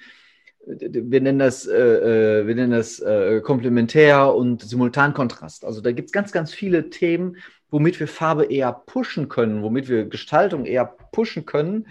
[0.65, 5.67] wir nennen das, äh, äh, wir nennen das äh, Komplementär- und Simultankontrast.
[5.67, 7.37] Also da gibt es ganz, ganz viele Themen,
[7.69, 11.87] womit wir Farbe eher pushen können, womit wir Gestaltung eher pushen können,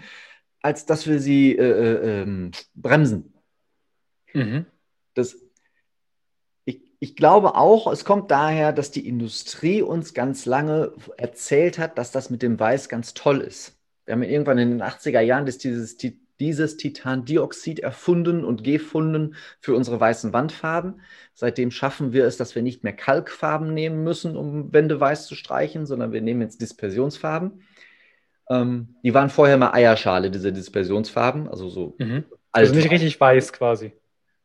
[0.60, 3.32] als dass wir sie äh, äh ähm, bremsen.
[4.32, 4.66] Mhm.
[5.14, 5.43] Das
[7.04, 12.12] ich glaube auch, es kommt daher, dass die Industrie uns ganz lange erzählt hat, dass
[12.12, 13.78] das mit dem Weiß ganz toll ist.
[14.06, 15.98] Wir haben irgendwann in den 80er Jahren dieses,
[16.40, 21.02] dieses Titandioxid erfunden und gefunden für unsere weißen Wandfarben.
[21.34, 25.34] Seitdem schaffen wir es, dass wir nicht mehr Kalkfarben nehmen müssen, um Wände weiß zu
[25.34, 27.60] streichen, sondern wir nehmen jetzt Dispersionsfarben.
[28.48, 31.48] Ähm, die waren vorher mal Eierschale, diese Dispersionsfarben.
[31.48, 31.96] Also so.
[31.98, 32.24] Mhm.
[32.50, 33.92] Also nicht richtig weiß quasi.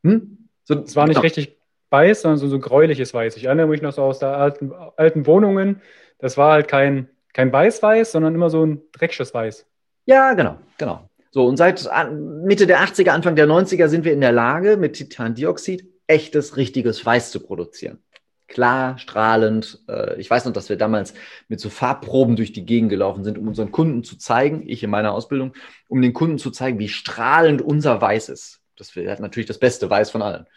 [0.03, 0.49] Hm?
[0.65, 1.21] So, es war nicht genau.
[1.21, 1.58] richtig
[1.89, 3.37] weiß, sondern so, so gräuliches Weiß.
[3.37, 5.81] Ich erinnere mich noch so aus der alten, alten Wohnungen.
[6.19, 9.65] Das war halt kein, kein Weiß-Weiß, sondern immer so ein dreckiges Weiß.
[10.05, 11.09] Ja, genau, genau.
[11.31, 14.93] So, und seit Mitte der 80er, Anfang der 90er sind wir in der Lage, mit
[14.93, 17.99] Titandioxid echtes, richtiges Weiß zu produzieren.
[18.47, 19.79] Klar, strahlend.
[19.87, 21.13] Äh, ich weiß noch, dass wir damals
[21.47, 24.89] mit so Farbproben durch die Gegend gelaufen sind, um unseren Kunden zu zeigen, ich in
[24.89, 25.53] meiner Ausbildung,
[25.87, 28.61] um den Kunden zu zeigen, wie strahlend unser Weiß ist.
[28.75, 30.47] Das wäre natürlich das beste Weiß von allen.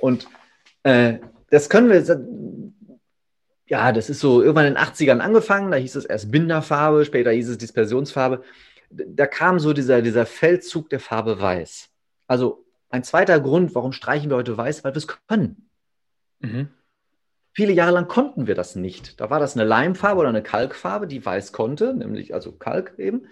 [0.00, 0.28] Und
[0.88, 1.20] äh,
[1.50, 2.02] das können wir,
[3.66, 7.30] ja, das ist so irgendwann in den 80ern angefangen, da hieß es erst Binderfarbe, später
[7.30, 8.42] hieß es Dispersionsfarbe.
[8.90, 11.90] Da kam so dieser, dieser Feldzug der Farbe Weiß.
[12.26, 15.68] Also ein zweiter Grund, warum streichen wir heute Weiß, weil wir es können.
[16.40, 16.68] Mhm.
[17.52, 19.20] Viele Jahre lang konnten wir das nicht.
[19.20, 23.26] Da war das eine Leimfarbe oder eine Kalkfarbe, die weiß konnte, nämlich also Kalk eben.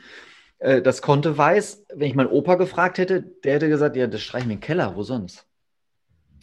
[0.59, 1.87] Äh, das konnte weiß.
[1.95, 4.97] Wenn ich meinen Opa gefragt hätte, der hätte gesagt, ja, das streichen wir im Keller,
[4.97, 5.47] wo sonst?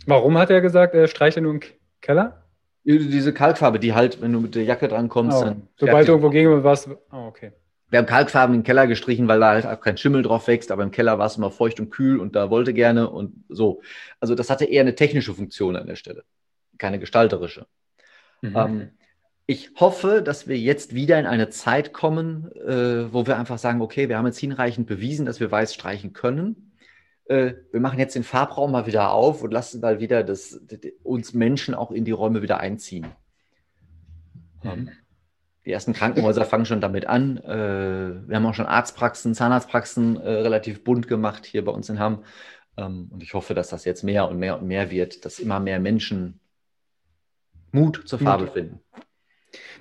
[0.05, 1.61] Warum hat er gesagt, er streicht nur im
[2.01, 2.43] Keller?
[2.85, 5.67] Diese Kalkfarbe, die halt, wenn du mit der Jacke dran kommst, oh, dann.
[5.77, 6.89] Sobald du irgendwo gegen was.
[6.89, 7.53] Oh, okay.
[7.89, 10.83] Wir haben Kalkfarben im Keller gestrichen, weil da halt auch kein Schimmel drauf wächst, aber
[10.83, 13.81] im Keller war es immer feucht und kühl und da wollte gerne und so.
[14.19, 16.23] Also das hatte eher eine technische Funktion an der Stelle,
[16.77, 17.67] keine gestalterische.
[18.41, 18.55] Mhm.
[18.55, 18.89] Ähm,
[19.45, 23.81] ich hoffe, dass wir jetzt wieder in eine Zeit kommen, äh, wo wir einfach sagen,
[23.81, 26.72] okay, wir haben jetzt hinreichend bewiesen, dass wir weiß streichen können
[27.25, 30.59] äh, wir machen jetzt den Farbraum mal wieder auf und lassen mal wieder das,
[31.03, 33.07] uns Menschen auch in die Räume wieder einziehen.
[34.63, 34.89] Mhm.
[35.65, 37.37] Die ersten Krankenhäuser fangen schon damit an.
[37.37, 41.99] Äh, wir haben auch schon Arztpraxen, Zahnarztpraxen äh, relativ bunt gemacht hier bei uns in
[41.99, 42.23] Hamm.
[42.75, 45.59] Ähm, und ich hoffe, dass das jetzt mehr und mehr und mehr wird, dass immer
[45.59, 46.39] mehr Menschen
[47.71, 48.53] Mut zur Farbe Mut.
[48.53, 48.79] finden.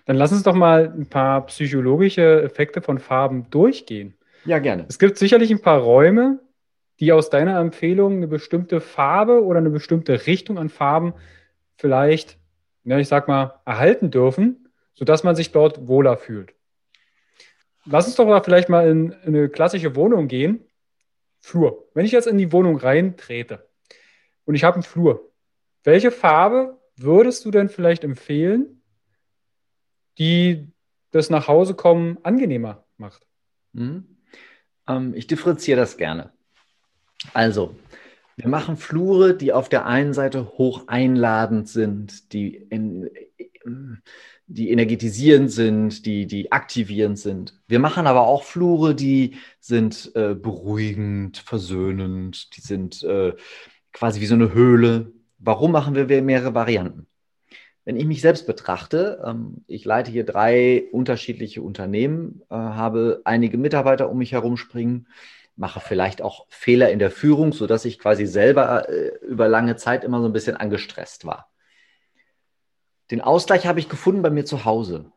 [0.04, 4.14] Dann lass uns doch mal ein paar psychologische Effekte von Farben durchgehen.
[4.44, 4.86] Ja, gerne.
[4.88, 6.40] Es gibt sicherlich ein paar Räume,
[7.02, 11.14] die aus deiner Empfehlung eine bestimmte Farbe oder eine bestimmte Richtung an Farben
[11.74, 12.38] vielleicht,
[12.84, 16.54] ja, ich sag mal, erhalten dürfen, sodass man sich dort wohler fühlt.
[17.86, 20.64] Lass uns doch mal vielleicht mal in, in eine klassische Wohnung gehen.
[21.40, 21.88] Flur.
[21.92, 23.68] Wenn ich jetzt in die Wohnung reintrete
[24.44, 25.32] und ich habe einen Flur,
[25.82, 28.80] welche Farbe würdest du denn vielleicht empfehlen,
[30.18, 30.68] die
[31.10, 33.26] das Nachhausekommen angenehmer macht?
[33.72, 34.18] Mhm.
[34.86, 36.32] Ähm, ich differenziere das gerne.
[37.32, 37.76] Also,
[38.36, 43.10] wir machen Flure, die auf der einen Seite hoch einladend sind, die, in,
[44.46, 47.60] die energetisierend sind, die, die aktivierend sind.
[47.68, 53.34] Wir machen aber auch Flure, die sind äh, beruhigend, versöhnend, die sind äh,
[53.92, 55.12] quasi wie so eine Höhle.
[55.38, 57.06] Warum machen wir mehrere Varianten?
[57.84, 63.58] Wenn ich mich selbst betrachte, ähm, ich leite hier drei unterschiedliche Unternehmen, äh, habe einige
[63.58, 65.08] Mitarbeiter um mich herum springen,
[65.56, 70.04] mache vielleicht auch Fehler in der Führung, sodass ich quasi selber äh, über lange Zeit
[70.04, 71.50] immer so ein bisschen angestresst war.
[73.10, 75.12] Den Ausgleich habe ich gefunden bei mir zu Hause.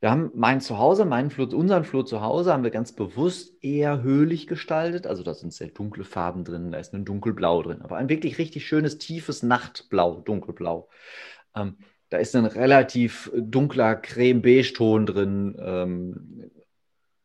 [0.00, 4.02] Wir haben mein Zuhause, meinen Flur, unseren Flur zu Hause haben wir ganz bewusst eher
[4.02, 5.06] höhlich gestaltet.
[5.06, 8.36] Also da sind sehr dunkle Farben drin, da ist ein dunkelblau drin, aber ein wirklich
[8.36, 10.90] richtig schönes, tiefes Nachtblau, dunkelblau.
[11.56, 11.78] Ähm,
[12.10, 15.56] da ist ein relativ dunkler Creme-Beige-Ton drin.
[15.58, 16.50] Ähm,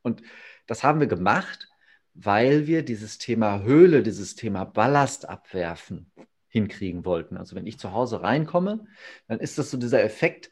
[0.02, 0.22] und
[0.70, 1.68] das haben wir gemacht,
[2.14, 6.12] weil wir dieses Thema Höhle, dieses Thema Ballast abwerfen
[6.48, 7.38] hinkriegen wollten.
[7.38, 8.86] Also wenn ich zu Hause reinkomme,
[9.28, 10.52] dann ist das so dieser Effekt,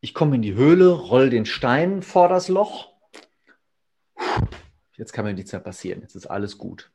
[0.00, 2.92] ich komme in die Höhle, roll den Stein vor das Loch.
[4.96, 6.00] Jetzt kann mir nichts mehr passieren.
[6.00, 6.90] Jetzt ist alles gut.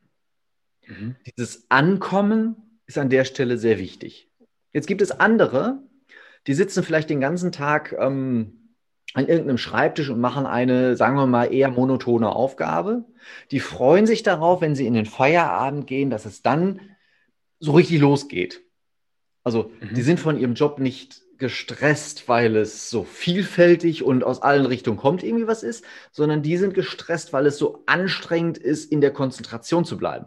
[0.88, 1.16] Mhm.
[1.38, 4.30] Dieses Ankommen ist an der Stelle sehr wichtig.
[4.74, 5.80] Jetzt gibt es andere,
[6.48, 8.65] die sitzen vielleicht den ganzen Tag ähm,
[9.16, 13.06] an irgendeinem Schreibtisch und machen eine, sagen wir mal, eher monotone Aufgabe.
[13.50, 16.82] Die freuen sich darauf, wenn sie in den Feierabend gehen, dass es dann
[17.60, 18.62] so richtig losgeht.
[19.42, 19.96] Also, mhm.
[19.96, 24.98] die sind von ihrem Job nicht gestresst, weil es so vielfältig und aus allen Richtungen
[24.98, 29.12] kommt irgendwie was ist, sondern die sind gestresst, weil es so anstrengend ist, in der
[29.12, 30.26] Konzentration zu bleiben.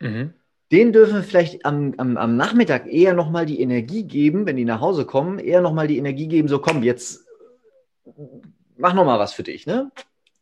[0.00, 0.34] Mhm.
[0.72, 4.64] Den dürfen wir vielleicht am, am, am Nachmittag eher nochmal die Energie geben, wenn die
[4.64, 7.26] nach Hause kommen, eher nochmal die Energie geben, so komm, jetzt
[8.76, 9.90] mach nochmal was für dich, ne?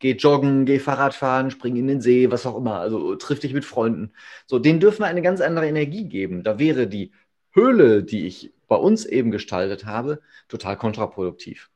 [0.00, 3.52] Geh joggen, geh Fahrrad fahren, spring in den See, was auch immer, also triff dich
[3.52, 4.12] mit Freunden.
[4.46, 6.44] So, denen dürfen wir eine ganz andere Energie geben.
[6.44, 7.10] Da wäre die
[7.52, 11.70] Höhle, die ich bei uns eben gestaltet habe, total kontraproduktiv.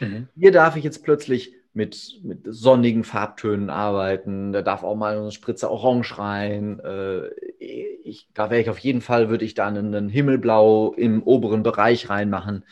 [0.00, 0.28] Mhm.
[0.36, 4.52] Hier darf ich jetzt plötzlich mit, mit sonnigen Farbtönen arbeiten.
[4.52, 6.80] Da darf auch mal eine Spritze Orange rein.
[6.80, 11.62] Äh, ich, da wäre ich auf jeden Fall, würde ich da einen Himmelblau im oberen
[11.62, 12.64] Bereich reinmachen,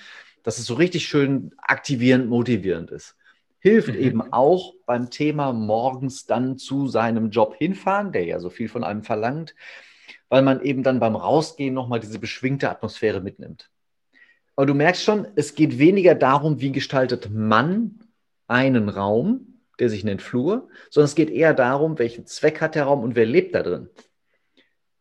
[0.49, 3.17] dass es so richtig schön aktivierend, motivierend ist.
[3.59, 4.01] Hilft mhm.
[4.01, 8.83] eben auch beim Thema morgens dann zu seinem Job hinfahren, der ja so viel von
[8.83, 9.55] einem verlangt,
[10.31, 13.69] weil man eben dann beim Rausgehen nochmal diese beschwingte Atmosphäre mitnimmt.
[14.57, 17.99] Aber du merkst schon, es geht weniger darum, wie gestaltet man
[18.47, 22.85] einen Raum, der sich nennt Flur, sondern es geht eher darum, welchen Zweck hat der
[22.85, 23.91] Raum und wer lebt da drin.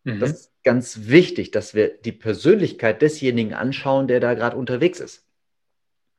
[0.04, 0.20] Mhm.
[0.20, 5.24] Das ist ganz wichtig, dass wir die Persönlichkeit desjenigen anschauen, der da gerade unterwegs ist.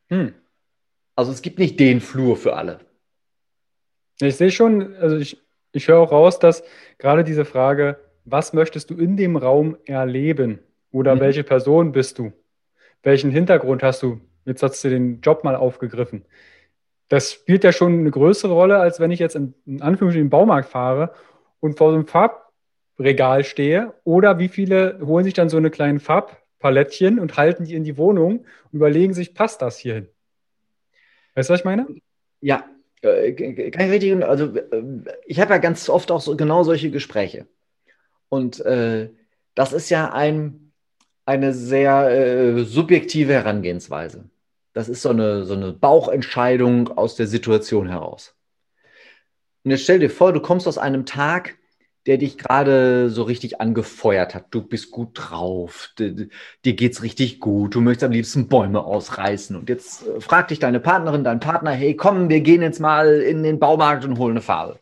[0.08, 0.34] Hm.
[1.16, 2.80] Also es gibt nicht den Flur für alle.
[4.20, 5.40] Ich sehe schon, also ich,
[5.72, 6.62] ich höre auch raus, dass
[6.98, 10.60] gerade diese Frage, was möchtest du in dem Raum erleben?
[10.90, 11.20] Oder mhm.
[11.20, 12.32] welche Person bist du?
[13.02, 14.20] Welchen Hintergrund hast du?
[14.44, 16.24] Jetzt hast du den Job mal aufgegriffen.
[17.08, 20.30] Das spielt ja schon eine größere Rolle, als wenn ich jetzt in, in Anführungsstrichen den
[20.30, 21.12] Baumarkt fahre
[21.60, 23.94] und vor so einem Farbregal stehe.
[24.04, 26.00] Oder wie viele holen sich dann so eine kleinen
[26.58, 30.08] Farbpalettchen und halten die in die Wohnung und überlegen sich, passt das hier hin?
[31.34, 31.86] Weißt du, was ich meine?
[32.40, 32.64] Ja,
[33.02, 33.32] äh,
[33.70, 34.24] kann ich richtig.
[34.24, 34.82] Also, äh,
[35.26, 37.46] ich habe ja ganz oft auch so, genau solche Gespräche.
[38.28, 39.10] Und äh,
[39.54, 40.72] das ist ja ein,
[41.24, 44.28] eine sehr äh, subjektive Herangehensweise.
[44.72, 48.34] Das ist so eine, so eine Bauchentscheidung aus der Situation heraus.
[49.64, 51.56] Und jetzt stell dir vor, du kommst aus einem Tag,
[52.08, 54.46] der dich gerade so richtig angefeuert hat.
[54.50, 56.28] Du bist gut drauf, dir,
[56.64, 59.54] dir geht's richtig gut, du möchtest am liebsten Bäume ausreißen.
[59.54, 63.20] Und jetzt äh, fragt dich deine Partnerin, dein Partner, hey, komm, wir gehen jetzt mal
[63.20, 64.80] in den Baumarkt und holen eine Farbe.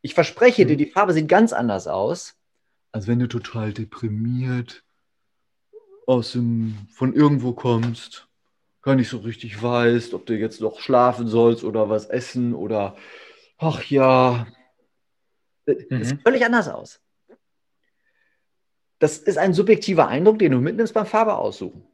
[0.00, 0.78] Ich verspreche dir, mhm.
[0.78, 2.36] die Farbe sieht ganz anders aus,
[2.92, 4.84] als wenn du total deprimiert
[6.06, 8.28] aus dem, von irgendwo kommst,
[8.80, 12.94] gar nicht so richtig weißt, ob du jetzt noch schlafen sollst oder was essen oder
[13.58, 14.46] ach ja,
[15.90, 16.04] mhm.
[16.04, 17.00] sieht völlig anders aus.
[18.98, 21.84] Das ist ein subjektiver Eindruck, den du mitnimmst beim Farbe aussuchen.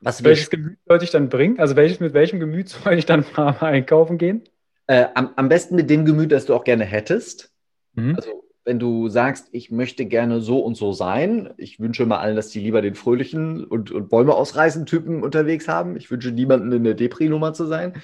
[0.00, 1.58] Was welches Gemüt sollte ich dann bringen?
[1.58, 4.44] Also welches, mit welchem Gemüt soll ich dann Farbe einkaufen gehen?
[4.86, 7.52] Äh, am, am, besten mit dem Gemüt, das du auch gerne hättest.
[7.94, 8.16] Mhm.
[8.16, 12.36] Also wenn du sagst, ich möchte gerne so und so sein, ich wünsche mal allen,
[12.36, 15.96] dass die lieber den fröhlichen und, und Bäume ausreißen Typen unterwegs haben.
[15.96, 17.94] Ich wünsche niemanden in der Depri-Nummer zu sein.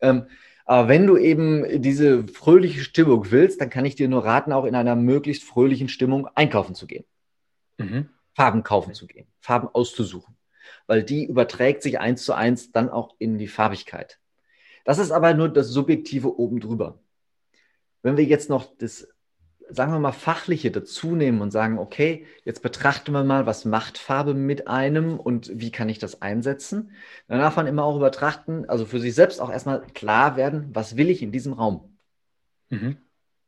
[0.00, 0.26] Ähm,
[0.66, 4.64] aber wenn du eben diese fröhliche Stimmung willst, dann kann ich dir nur raten, auch
[4.64, 7.04] in einer möglichst fröhlichen Stimmung einkaufen zu gehen.
[7.78, 8.10] Mhm.
[8.34, 10.36] Farben kaufen zu gehen, Farben auszusuchen.
[10.88, 14.18] Weil die überträgt sich eins zu eins dann auch in die Farbigkeit.
[14.84, 16.98] Das ist aber nur das Subjektive oben drüber.
[18.02, 19.08] Wenn wir jetzt noch das,
[19.68, 23.98] sagen wir mal, Fachliche dazu nehmen und sagen, okay, jetzt betrachten wir mal, was macht
[23.98, 26.90] Farbe mit einem und wie kann ich das einsetzen,
[27.28, 30.96] dann darf man immer auch übertrachten, also für sich selbst auch erstmal klar werden, was
[30.96, 31.96] will ich in diesem Raum.
[32.70, 32.96] Mhm.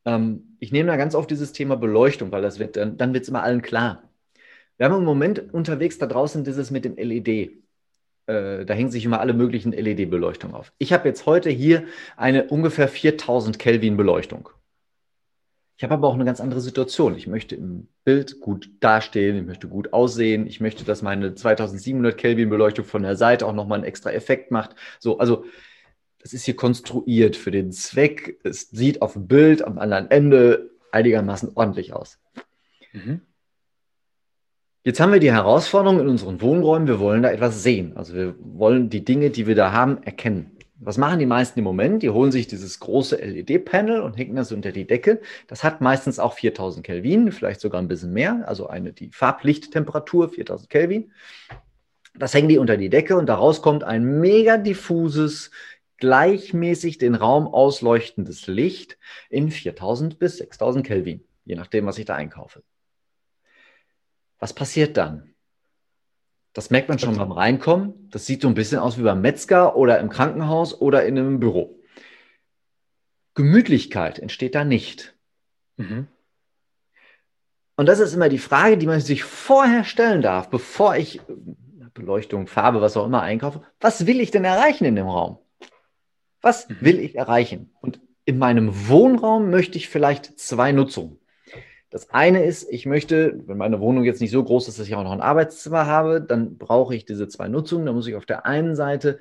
[0.04, 3.24] Ähm, ich nehme da ganz oft dieses Thema Beleuchtung, weil das wird, dann, dann wird
[3.24, 4.02] es immer allen klar.
[4.76, 7.28] Wir haben im Moment unterwegs da draußen dieses mit dem LED.
[8.26, 10.72] Äh, da hängen sich immer alle möglichen LED-Beleuchtungen auf.
[10.78, 11.84] Ich habe jetzt heute hier
[12.16, 14.50] eine ungefähr 4000 Kelvin Beleuchtung.
[15.78, 17.14] Ich habe aber auch eine ganz andere Situation.
[17.14, 22.18] Ich möchte im Bild gut dastehen, ich möchte gut aussehen, ich möchte, dass meine 2700
[22.18, 24.74] Kelvin Beleuchtung von der Seite auch nochmal einen extra Effekt macht.
[24.98, 25.44] So, also
[26.18, 28.40] das ist hier konstruiert für den Zweck.
[28.42, 32.18] Es sieht auf dem Bild am anderen Ende einigermaßen ordentlich aus.
[32.92, 33.20] Mhm.
[34.82, 37.96] Jetzt haben wir die Herausforderung in unseren Wohnräumen, wir wollen da etwas sehen.
[37.96, 40.57] Also wir wollen die Dinge, die wir da haben, erkennen.
[40.80, 42.04] Was machen die meisten im Moment?
[42.04, 45.20] Die holen sich dieses große LED-Panel und hängen das unter die Decke.
[45.48, 50.28] Das hat meistens auch 4000 Kelvin, vielleicht sogar ein bisschen mehr, also eine die Farblichttemperatur
[50.28, 51.12] 4000 Kelvin.
[52.14, 55.50] Das hängen die unter die Decke und daraus kommt ein mega diffuses,
[55.96, 58.98] gleichmäßig den Raum ausleuchtendes Licht
[59.30, 62.62] in 4000 bis 6000 Kelvin, je nachdem, was ich da einkaufe.
[64.38, 65.34] Was passiert dann?
[66.58, 68.08] Das merkt man schon beim Reinkommen.
[68.10, 71.38] Das sieht so ein bisschen aus wie beim Metzger oder im Krankenhaus oder in einem
[71.38, 71.78] Büro.
[73.34, 75.14] Gemütlichkeit entsteht da nicht.
[75.76, 76.08] Mhm.
[77.76, 81.20] Und das ist immer die Frage, die man sich vorher stellen darf, bevor ich
[81.94, 83.62] Beleuchtung, Farbe, was auch immer einkaufe.
[83.78, 85.38] Was will ich denn erreichen in dem Raum?
[86.40, 86.78] Was mhm.
[86.80, 87.70] will ich erreichen?
[87.80, 91.20] Und in meinem Wohnraum möchte ich vielleicht zwei Nutzungen.
[91.90, 94.94] Das eine ist, ich möchte, wenn meine Wohnung jetzt nicht so groß ist, dass ich
[94.94, 97.86] auch noch ein Arbeitszimmer habe, dann brauche ich diese zwei Nutzungen.
[97.86, 99.18] Da muss ich auf der einen Seite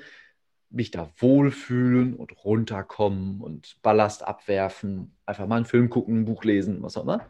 [0.70, 6.44] mich da wohlfühlen und runterkommen und Ballast abwerfen, einfach mal einen Film gucken, ein Buch
[6.44, 7.30] lesen, was auch immer.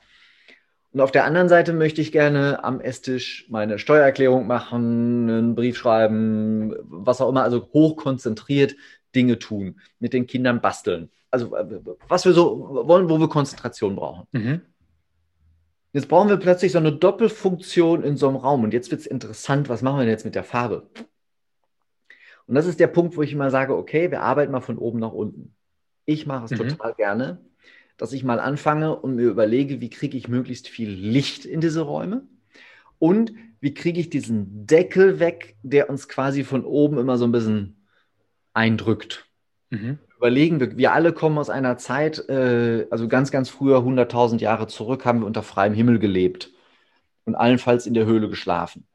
[0.92, 5.78] Und auf der anderen Seite möchte ich gerne am Esstisch meine Steuererklärung machen, einen Brief
[5.78, 8.76] schreiben, was auch immer, also hochkonzentriert
[9.14, 11.10] Dinge tun, mit den Kindern basteln.
[11.30, 11.52] Also
[12.08, 14.28] was wir so wollen, wo wir Konzentration brauchen.
[14.32, 14.62] Mhm.
[15.94, 18.64] Jetzt brauchen wir plötzlich so eine Doppelfunktion in so einem Raum.
[18.64, 20.90] Und jetzt wird es interessant, was machen wir denn jetzt mit der Farbe?
[22.46, 25.00] Und das ist der Punkt, wo ich immer sage, okay, wir arbeiten mal von oben
[25.00, 25.54] nach unten.
[26.06, 26.70] Ich mache es mhm.
[26.70, 27.42] total gerne,
[27.98, 31.82] dass ich mal anfange und mir überlege, wie kriege ich möglichst viel Licht in diese
[31.82, 32.26] Räume
[33.00, 37.32] und wie kriege ich diesen Deckel weg, der uns quasi von oben immer so ein
[37.32, 37.88] bisschen
[38.54, 39.28] eindrückt.
[39.72, 44.40] Mhm überlegen, wir, wir alle kommen aus einer Zeit, äh, also ganz, ganz früher, 100.000
[44.40, 46.52] Jahre zurück, haben wir unter freiem Himmel gelebt
[47.26, 48.86] und allenfalls in der Höhle geschlafen.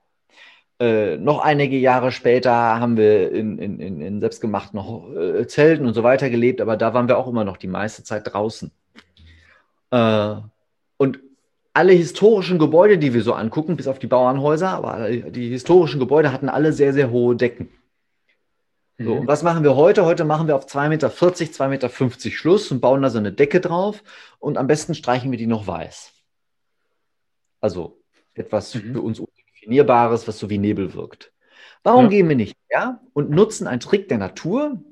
[0.80, 4.80] Äh, noch einige Jahre später haben wir in, in, in, in selbstgemachten
[5.16, 8.02] äh, Zelten und so weiter gelebt, aber da waren wir auch immer noch die meiste
[8.02, 8.72] Zeit draußen.
[9.90, 10.34] Äh,
[10.96, 11.20] und
[11.74, 16.32] alle historischen Gebäude, die wir so angucken, bis auf die Bauernhäuser, aber die historischen Gebäude
[16.32, 17.68] hatten alle sehr, sehr hohe Decken.
[18.98, 19.26] So, und mhm.
[19.26, 20.04] was machen wir heute?
[20.04, 23.60] Heute machen wir auf 2,40 Meter, 2,50 Meter Schluss und bauen da so eine Decke
[23.60, 24.02] drauf
[24.38, 26.12] und am besten streichen wir die noch weiß.
[27.60, 28.00] Also
[28.34, 28.94] etwas mhm.
[28.94, 31.32] für uns Undefinierbares, was so wie Nebel wirkt.
[31.82, 32.10] Warum ja.
[32.10, 34.82] gehen wir nicht her und nutzen einen Trick der Natur?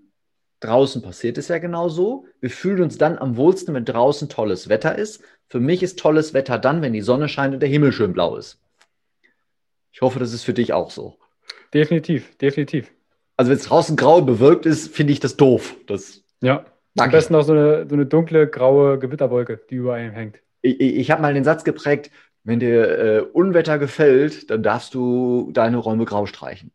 [0.61, 2.27] Draußen passiert es ja genau so.
[2.41, 5.23] Wir fühlen uns dann am wohlsten, wenn draußen tolles Wetter ist.
[5.49, 8.37] Für mich ist tolles Wetter dann, wenn die Sonne scheint und der Himmel schön blau
[8.37, 8.61] ist.
[9.93, 11.19] Ich hoffe, das ist für dich auch so.
[11.73, 12.93] Definitiv, definitiv.
[13.41, 15.75] Also wenn es draußen grau bewölkt ist, finde ich das doof.
[15.87, 16.67] Das ja.
[16.99, 20.41] Am besten auch so eine, so eine dunkle, graue Gewitterwolke, die über einem hängt.
[20.61, 22.11] Ich, ich, habe mal den Satz geprägt,
[22.45, 26.71] wenn dir äh, Unwetter gefällt, dann darfst du deine Räume grau streichen.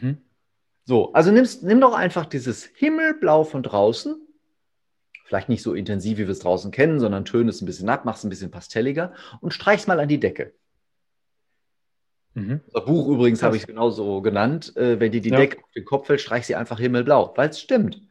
[0.00, 0.16] Mhm.
[0.86, 4.16] So, also nimmst, nimm doch einfach dieses Himmelblau von draußen,
[5.26, 8.06] vielleicht nicht so intensiv, wie wir es draußen kennen, sondern töne es ein bisschen ab,
[8.06, 10.54] mach es ein bisschen pastelliger und streich's mal an die Decke.
[12.34, 12.60] Mhm.
[12.72, 14.76] Das Buch übrigens habe ich genauso genannt.
[14.76, 15.38] Äh, wenn dir die ja.
[15.38, 18.02] Decke auf den Kopf fällt, streich sie einfach himmelblau, weil es stimmt.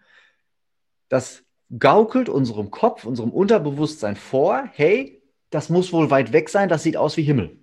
[1.09, 1.43] Das
[1.77, 6.97] gaukelt unserem Kopf, unserem Unterbewusstsein vor, hey, das muss wohl weit weg sein, das sieht
[6.97, 7.57] aus wie Himmel.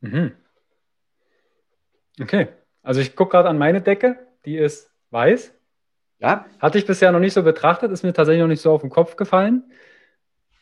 [0.00, 0.32] Mhm.
[2.20, 2.48] Okay,
[2.82, 5.54] also ich gucke gerade an meine Decke, die ist weiß.
[6.18, 6.46] Ja.
[6.58, 8.90] Hatte ich bisher noch nicht so betrachtet, ist mir tatsächlich noch nicht so auf den
[8.90, 9.64] Kopf gefallen.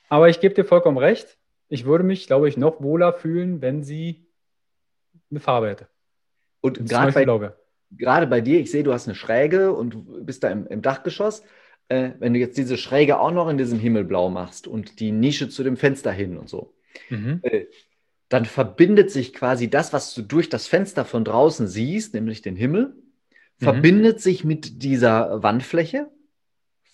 [0.08, 1.38] Aber ich gebe dir vollkommen recht.
[1.68, 4.23] Ich würde mich, glaube ich, noch wohler fühlen, wenn sie
[5.34, 5.88] eine Farbe hätte.
[6.60, 7.52] Und gerade bei,
[7.90, 11.42] gerade bei dir, ich sehe, du hast eine Schräge und bist da im, im Dachgeschoss.
[11.88, 15.48] Äh, wenn du jetzt diese Schräge auch noch in diesem Himmelblau machst und die Nische
[15.48, 16.74] zu dem Fenster hin und so,
[17.10, 17.40] mhm.
[17.42, 17.66] äh,
[18.30, 22.56] dann verbindet sich quasi das, was du durch das Fenster von draußen siehst, nämlich den
[22.56, 22.94] Himmel,
[23.58, 23.64] mhm.
[23.64, 26.08] verbindet sich mit dieser Wandfläche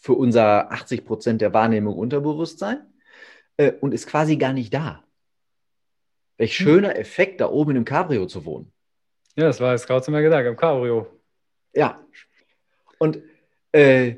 [0.01, 2.78] für unser 80 Prozent der Wahrnehmung Unterbewusstsein
[3.59, 5.05] äh, und ist quasi gar nicht da.
[6.41, 6.66] Welch hm.
[6.66, 8.72] schöner Effekt, da oben in dem Cabrio zu wohnen.
[9.36, 11.07] Ja, das war jetzt gerade zu mir gedacht, im Cabrio.
[11.74, 12.01] Ja.
[12.99, 13.22] Und,
[13.72, 14.16] äh,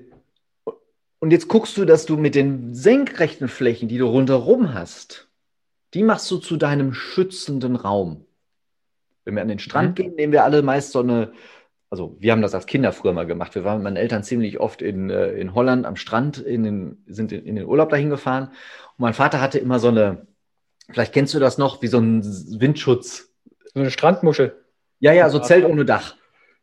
[1.18, 5.28] Und jetzt guckst du, dass du mit den senkrechten Flächen, die du rundherum hast,
[5.94, 8.24] die machst du zu deinem schützenden Raum.
[9.24, 9.94] Wenn wir an den Strand mhm.
[10.02, 11.32] gehen, nehmen wir alle meist so eine,
[11.90, 13.54] also wir haben das als Kinder früher mal gemacht.
[13.54, 17.04] Wir waren mit meinen Eltern ziemlich oft in, äh, in Holland am Strand, in den,
[17.06, 18.48] sind in, in den Urlaub dahin gefahren.
[18.48, 20.26] Und mein Vater hatte immer so eine,
[20.90, 22.22] vielleicht kennst du das noch, wie so ein
[22.60, 23.30] Windschutz.
[23.74, 24.56] So eine Strandmuschel.
[25.00, 26.16] Ja, ja, so Zelt ohne Dach.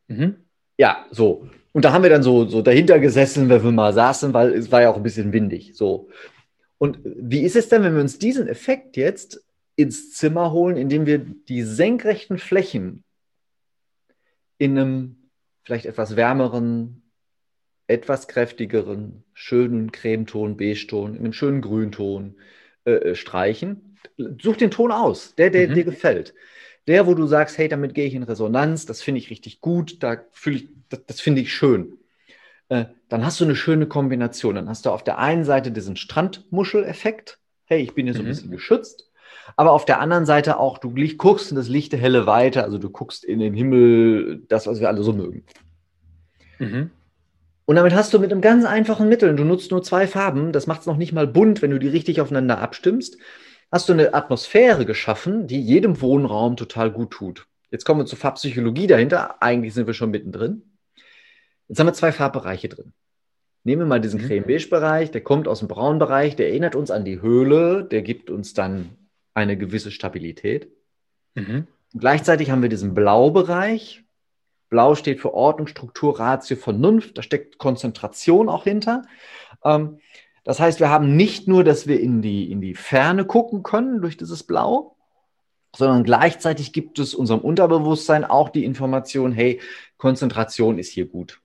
[0.08, 0.46] Mhm.
[0.78, 1.48] Ja, so.
[1.72, 4.72] Und da haben wir dann so, so dahinter gesessen, wenn wir mal saßen, weil es
[4.72, 5.76] war ja auch ein bisschen windig.
[5.76, 6.10] So.
[6.78, 9.44] Und wie ist es denn, wenn wir uns diesen Effekt jetzt
[9.76, 13.04] ins Zimmer holen, indem wir die senkrechten Flächen
[14.58, 15.30] in einem
[15.64, 17.04] vielleicht etwas wärmeren,
[17.88, 22.38] etwas kräftigeren, schönen Cremeton, Beige-Ton, in einem schönen Grünton
[22.86, 23.89] äh, äh, streichen?
[24.42, 25.74] Such den Ton aus, der, der mhm.
[25.76, 26.34] dir gefällt.
[26.88, 30.02] Der, wo du sagst, hey, damit gehe ich in Resonanz, das finde ich richtig gut,
[30.02, 32.00] da fühle ich, das, das finde ich schön.
[32.70, 34.56] Äh, dann hast du eine schöne Kombination.
[34.56, 37.40] Dann hast du auf der einen Seite diesen Strandmuscheleffekt.
[37.66, 38.30] Hey, ich bin hier so ein mhm.
[38.30, 39.10] bisschen geschützt.
[39.56, 42.90] Aber auf der anderen Seite auch, du guckst in das lichte Helle weiter, also du
[42.90, 45.44] guckst in den Himmel, das, was wir alle so mögen.
[46.60, 46.92] Mhm.
[47.66, 50.68] Und damit hast du mit einem ganz einfachen Mittel, du nutzt nur zwei Farben, das
[50.68, 53.18] macht es noch nicht mal bunt, wenn du die richtig aufeinander abstimmst,
[53.72, 57.48] hast du eine Atmosphäre geschaffen, die jedem Wohnraum total gut tut.
[57.72, 59.42] Jetzt kommen wir zur Farbpsychologie dahinter.
[59.42, 60.64] Eigentlich sind wir schon mittendrin.
[61.68, 62.94] Jetzt haben wir zwei Farbbereiche drin.
[63.64, 64.28] Nehmen wir mal diesen mhm.
[64.28, 68.54] Creme-Beige-Bereich, der kommt aus dem Braunbereich, der erinnert uns an die Höhle, der gibt uns
[68.54, 68.98] dann
[69.34, 70.72] eine gewisse Stabilität.
[71.36, 71.68] Mhm.
[71.94, 74.04] Gleichzeitig haben wir diesen Blau-Bereich.
[74.70, 77.18] Blau steht für Ordnung, Struktur, Ratio, Vernunft.
[77.18, 79.04] Da steckt Konzentration auch hinter.
[79.64, 80.00] Ähm,
[80.44, 84.02] das heißt, wir haben nicht nur, dass wir in die, in die Ferne gucken können
[84.02, 84.96] durch dieses Blau,
[85.76, 89.62] sondern gleichzeitig gibt es unserem Unterbewusstsein auch die Information, hey,
[89.98, 91.42] Konzentration ist hier gut.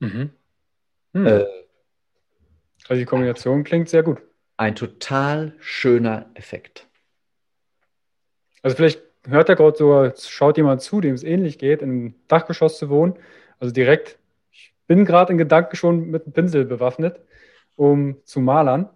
[0.00, 0.30] Mhm.
[1.14, 1.26] Hm.
[1.26, 1.44] Äh,
[2.88, 4.18] also die Kombination klingt sehr gut.
[4.56, 6.86] Ein total schöner Effekt.
[8.62, 12.78] Also vielleicht hört er gerade so, schaut jemand zu, dem es ähnlich geht, im Dachgeschoss
[12.78, 13.14] zu wohnen.
[13.58, 14.18] Also direkt,
[14.52, 17.20] ich bin gerade in Gedanken schon mit einem Pinsel bewaffnet,
[17.76, 18.88] um zu malern.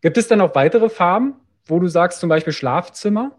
[0.00, 1.34] Gibt es dann noch weitere Farben,
[1.66, 3.38] wo du sagst, zum Beispiel Schlafzimmer?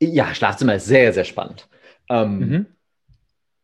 [0.00, 1.68] Ja, Schlafzimmer ist sehr, sehr spannend.
[2.10, 2.66] Ähm, mhm.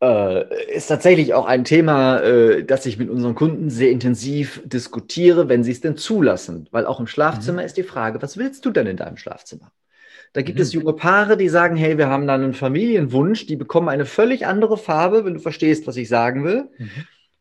[0.01, 5.49] äh, ist tatsächlich auch ein Thema, äh, das ich mit unseren Kunden sehr intensiv diskutiere,
[5.49, 6.69] wenn sie es denn zulassen.
[6.71, 7.67] Weil auch im Schlafzimmer mhm.
[7.67, 9.73] ist die Frage, was willst du denn in deinem Schlafzimmer?
[10.33, 10.63] Da gibt mhm.
[10.63, 14.47] es junge Paare, die sagen, hey, wir haben da einen Familienwunsch, die bekommen eine völlig
[14.47, 16.91] andere Farbe, wenn du verstehst, was ich sagen will, mhm.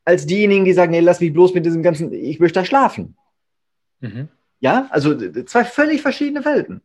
[0.10, 3.16] Als diejenigen, die sagen, nee, lass mich bloß mit diesem ganzen, ich möchte da schlafen.
[4.00, 4.28] Mhm.
[4.60, 6.82] Ja, also zwei völlig verschiedene Welten.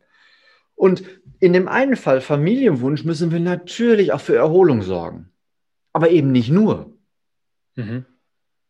[0.75, 1.05] Und
[1.41, 5.31] in dem einen Fall Familienwunsch müssen wir natürlich auch für Erholung sorgen.
[5.95, 6.93] Aber eben nicht nur.
[7.77, 8.05] Mhm.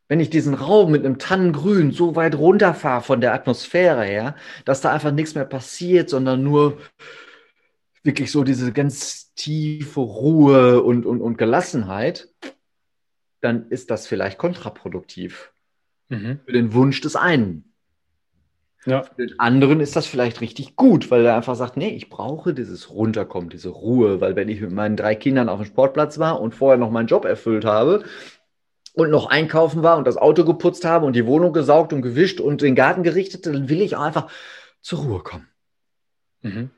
[0.07, 4.83] Wenn ich diesen Raum mit einem Tannengrün so weit runterfahre von der Atmosphäre her, dass
[4.83, 6.79] da einfach nichts mehr passiert, sondern nur
[8.05, 12.29] wirklich so diese ganz tiefe Ruhe und, und, und Gelassenheit,
[13.45, 15.53] dann ist das vielleicht kontraproduktiv
[16.09, 16.41] mhm.
[16.45, 17.73] für den Wunsch des einen.
[18.87, 19.03] Ja.
[19.03, 22.53] Für den anderen ist das vielleicht richtig gut, weil er einfach sagt, nee, ich brauche
[22.53, 26.41] dieses Runterkommen, diese Ruhe, weil wenn ich mit meinen drei Kindern auf dem Sportplatz war
[26.41, 28.05] und vorher noch meinen Job erfüllt habe
[28.93, 32.41] und noch einkaufen war und das Auto geputzt habe und die Wohnung gesaugt und gewischt
[32.41, 34.31] und den Garten gerichtet, dann will ich auch einfach
[34.81, 35.49] zur Ruhe kommen.
[36.43, 36.71] Mhm.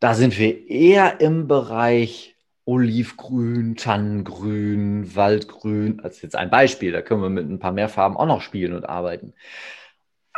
[0.00, 2.35] Da sind wir eher im Bereich
[2.66, 8.16] Olivgrün, Tannengrün, Waldgrün, als jetzt ein Beispiel, da können wir mit ein paar mehr Farben
[8.16, 9.32] auch noch spielen und arbeiten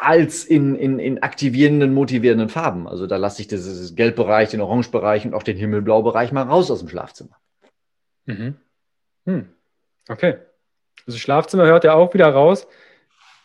[0.01, 2.87] als in, in, in aktivierenden, motivierenden Farben.
[2.87, 6.79] Also da lasse ich dieses Gelbbereich, den Orangebereich und auch den Himmelblaubereich mal raus aus
[6.79, 7.37] dem Schlafzimmer.
[8.27, 8.57] Mhm.
[9.27, 9.49] Hm.
[10.09, 10.37] Okay.
[11.07, 12.67] Also Schlafzimmer hört ja auch wieder raus.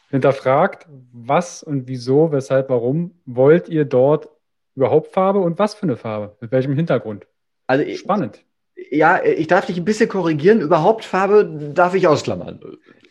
[0.09, 4.29] Hinterfragt, was und wieso, weshalb, warum wollt ihr dort
[4.75, 6.38] überhaupt Farbe und was für eine Farbe?
[6.39, 7.25] Mit welchem Hintergrund?
[7.65, 8.43] Also Spannend.
[8.76, 10.61] Ja, ich darf dich ein bisschen korrigieren.
[10.61, 12.59] Überhaupt Farbe darf ich ausklammern.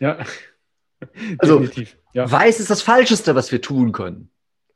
[0.00, 0.18] Ja.
[1.38, 1.96] Also, Definitiv.
[2.12, 2.30] Ja.
[2.30, 4.30] Weiß ist das Falscheste, was wir tun können.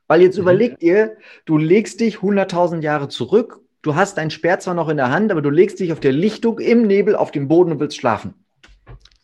[0.07, 0.41] Weil jetzt mhm.
[0.41, 1.15] überleg dir,
[1.45, 5.31] du legst dich 100.000 Jahre zurück, du hast dein Speer zwar noch in der Hand,
[5.31, 8.33] aber du legst dich auf der Lichtung im Nebel auf den Boden und willst schlafen.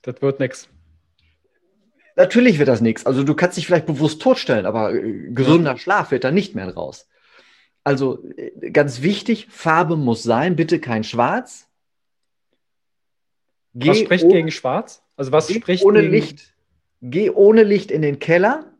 [0.01, 0.70] Das wird nichts.
[2.16, 3.05] Natürlich wird das nichts.
[3.05, 5.78] Also du kannst dich vielleicht bewusst totstellen, aber äh, gesunder.
[5.78, 7.07] Schlaf wird da nicht mehr raus.
[7.84, 11.67] Also äh, ganz wichtig, Farbe muss sein, bitte kein Schwarz.
[13.73, 15.03] Geh was spricht ohne, gegen Schwarz?
[15.15, 16.13] Also was spricht ohne gegen...
[16.13, 16.53] Licht?
[17.01, 18.71] Geh ohne Licht in den Keller.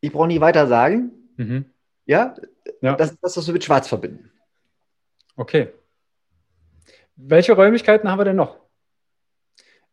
[0.00, 1.12] Ich brauche nie weiter sagen.
[1.36, 1.66] Mhm.
[2.06, 2.34] Ja?
[2.80, 4.32] ja, das ist das, was wir mit Schwarz verbinden.
[5.36, 5.68] Okay.
[7.16, 8.60] Welche Räumlichkeiten haben wir denn noch?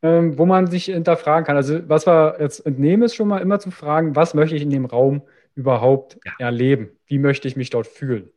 [0.01, 1.55] ähm, wo man sich hinterfragen kann.
[1.55, 4.69] Also was wir jetzt entnehmen, ist schon mal immer zu fragen, was möchte ich in
[4.69, 5.21] dem Raum
[5.57, 6.33] überhaupt ja.
[6.37, 6.91] erleben?
[7.07, 8.29] Wie möchte ich mich dort fühlen?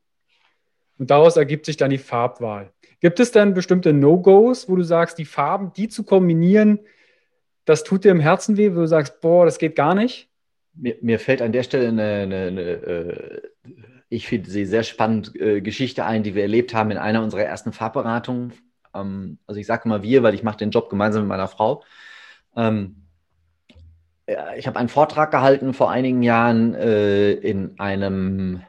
[0.99, 2.73] Und daraus ergibt sich dann die Farbwahl.
[3.01, 6.81] Gibt es dann bestimmte No-Gos, wo du sagst, die Farben, die zu kombinieren,
[7.65, 10.29] das tut dir im Herzen weh, wo du sagst, boah, das geht gar nicht?
[10.75, 13.43] Mir, mir fällt an der Stelle eine, eine, eine äh,
[14.09, 17.45] ich finde sie sehr spannend, äh, Geschichte ein, die wir erlebt haben in einer unserer
[17.45, 18.53] ersten Farbberatungen.
[18.95, 21.85] Ähm, also ich sage mal wir, weil ich mache den Job gemeinsam mit meiner Frau.
[22.57, 23.00] Ähm,
[24.57, 28.63] ich habe einen Vortrag gehalten vor einigen Jahren äh, in einem,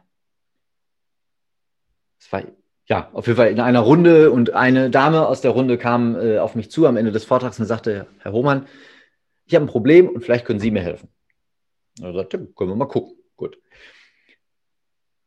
[2.19, 2.43] es war
[2.87, 6.39] ja, auf jeden Fall in einer Runde und eine Dame aus der Runde kam äh,
[6.39, 8.67] auf mich zu am Ende des Vortrags und sagte, Herr Hohmann,
[9.45, 11.09] ich habe ein Problem und vielleicht können Sie mir helfen.
[11.99, 13.17] Und er sagte, können wir mal gucken.
[13.37, 13.57] Gut.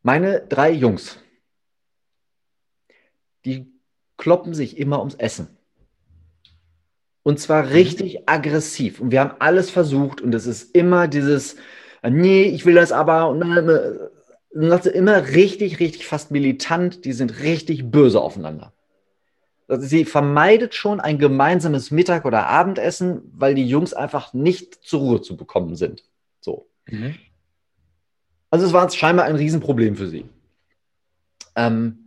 [0.03, 1.18] Meine drei Jungs,
[3.45, 3.72] die
[4.16, 5.57] kloppen sich immer ums Essen.
[7.25, 9.01] Und zwar richtig aggressiv.
[9.01, 11.57] Und wir haben alles versucht und es ist immer dieses,
[12.07, 13.29] nee, ich will das aber.
[13.31, 13.68] Und dann,
[14.53, 17.05] und immer richtig, richtig fast militant.
[17.07, 18.75] Die sind richtig böse aufeinander.
[19.68, 25.22] Sie vermeidet schon ein gemeinsames Mittag- oder Abendessen, weil die Jungs einfach nicht zur Ruhe
[25.22, 26.05] zu bekommen sind.
[26.41, 26.68] So.
[26.87, 27.14] Mhm.
[28.51, 30.27] Also es war scheinbar ein Riesenproblem für sie.
[31.57, 32.03] Ähm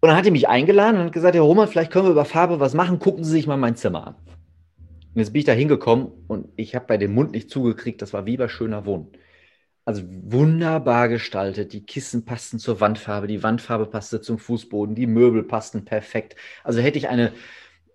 [0.00, 2.24] und dann hat sie mich eingeladen und hat gesagt, Herr Roman, vielleicht können wir über
[2.24, 4.14] Farbe was machen, gucken Sie sich mal mein Zimmer an.
[5.14, 8.12] Und jetzt bin ich da hingekommen und ich habe bei dem Mund nicht zugekriegt, das
[8.12, 9.08] war wie bei schöner Wohnen.
[9.84, 11.72] Also wunderbar gestaltet.
[11.72, 16.36] Die Kissen passten zur Wandfarbe, die Wandfarbe passte zum Fußboden, die Möbel passten perfekt.
[16.62, 17.32] Also hätte ich eine,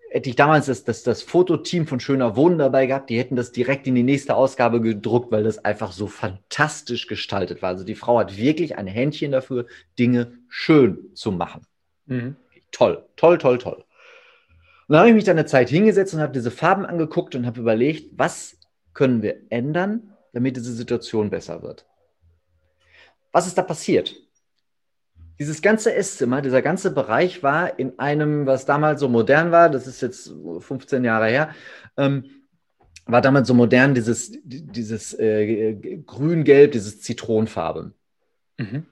[0.10, 3.52] hätte ich damals das, das, das Fototeam von Schöner Wohnen dabei gehabt, die hätten das
[3.52, 7.70] direkt in die nächste Ausgabe gedruckt, weil das einfach so fantastisch gestaltet war.
[7.70, 11.62] Also die Frau hat wirklich ein Händchen dafür, Dinge schön zu machen.
[12.06, 12.36] Mhm.
[12.72, 13.84] Toll, toll, toll, toll.
[14.88, 17.46] Und dann habe ich mich dann eine Zeit hingesetzt und habe diese Farben angeguckt und
[17.46, 18.58] habe überlegt, was
[18.94, 21.86] können wir ändern, damit diese Situation besser wird.
[23.32, 24.16] Was ist da passiert?
[25.40, 29.88] Dieses ganze Esszimmer, dieser ganze Bereich war in einem, was damals so modern war, das
[29.88, 31.56] ist jetzt 15 Jahre her,
[31.98, 32.26] ähm,
[33.06, 35.74] war damals so modern, dieses, dieses äh,
[36.06, 37.94] Grün-Gelb, dieses Zitronenfarbe.
[38.58, 38.86] Mhm.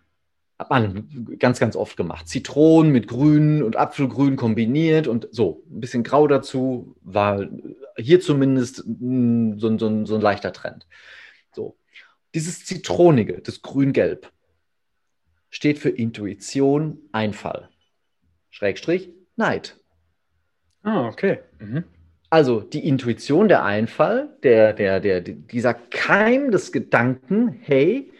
[0.61, 2.27] Hat man ganz, ganz oft gemacht.
[2.27, 7.47] Zitronen mit Grün und Apfelgrün kombiniert und so, ein bisschen Grau dazu, war
[7.97, 10.85] hier zumindest mh, so, so, so ein leichter Trend.
[11.51, 11.77] So.
[12.35, 14.31] Dieses Zitronige, das Grün-Gelb,
[15.49, 17.69] steht für Intuition, Einfall.
[18.51, 19.79] Schrägstrich, Neid.
[20.83, 21.39] Ah, okay.
[21.57, 21.85] Mhm.
[22.29, 28.11] Also die Intuition, der Einfall, der, der, der, dieser Keim des Gedanken, hey,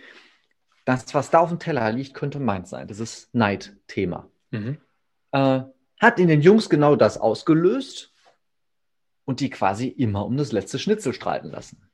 [0.92, 2.88] das, was da auf dem Teller liegt, könnte meins sein.
[2.88, 4.28] Das ist Neidthema.
[4.52, 4.78] Mhm.
[5.32, 5.62] Äh,
[6.00, 8.12] hat in den Jungs genau das ausgelöst
[9.26, 11.89] und die quasi immer um das letzte Schnitzel streiten lassen.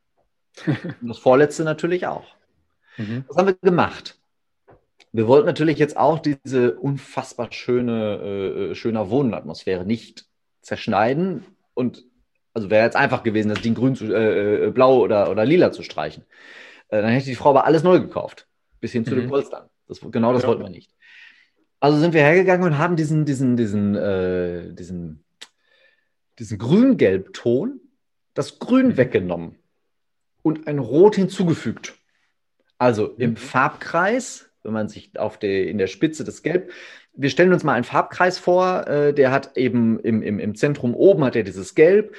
[0.65, 2.25] Und das vorletzte natürlich auch.
[2.97, 3.25] Mhm.
[3.27, 4.17] Was haben wir gemacht?
[5.11, 10.25] Wir wollten natürlich jetzt auch diese unfassbar schöne, äh, schöne Wohnatmosphäre nicht
[10.61, 12.03] zerschneiden und
[12.53, 15.71] also wäre jetzt einfach gewesen, das Ding grün zu, äh, äh, blau oder, oder lila
[15.71, 16.23] zu streichen.
[16.89, 18.46] Äh, dann hätte die Frau aber alles neu gekauft,
[18.79, 19.21] bis hin zu mhm.
[19.21, 19.69] den Polstern.
[19.87, 20.49] Das, genau das ja.
[20.49, 20.91] wollten wir nicht.
[21.79, 25.23] Also sind wir hergegangen und haben diesen, diesen, diesen, äh, diesen,
[26.39, 27.79] diesen grün-gelb-Ton,
[28.33, 28.97] das Grün mhm.
[28.97, 29.55] weggenommen
[30.41, 31.95] und ein Rot hinzugefügt.
[32.77, 33.35] Also im mhm.
[33.37, 36.71] Farbkreis, wenn man sich auf der, in der Spitze des Gelb,
[37.13, 40.93] wir stellen uns mal einen Farbkreis vor, äh, der hat eben im, im, im Zentrum
[40.93, 42.15] oben hat er dieses Gelb,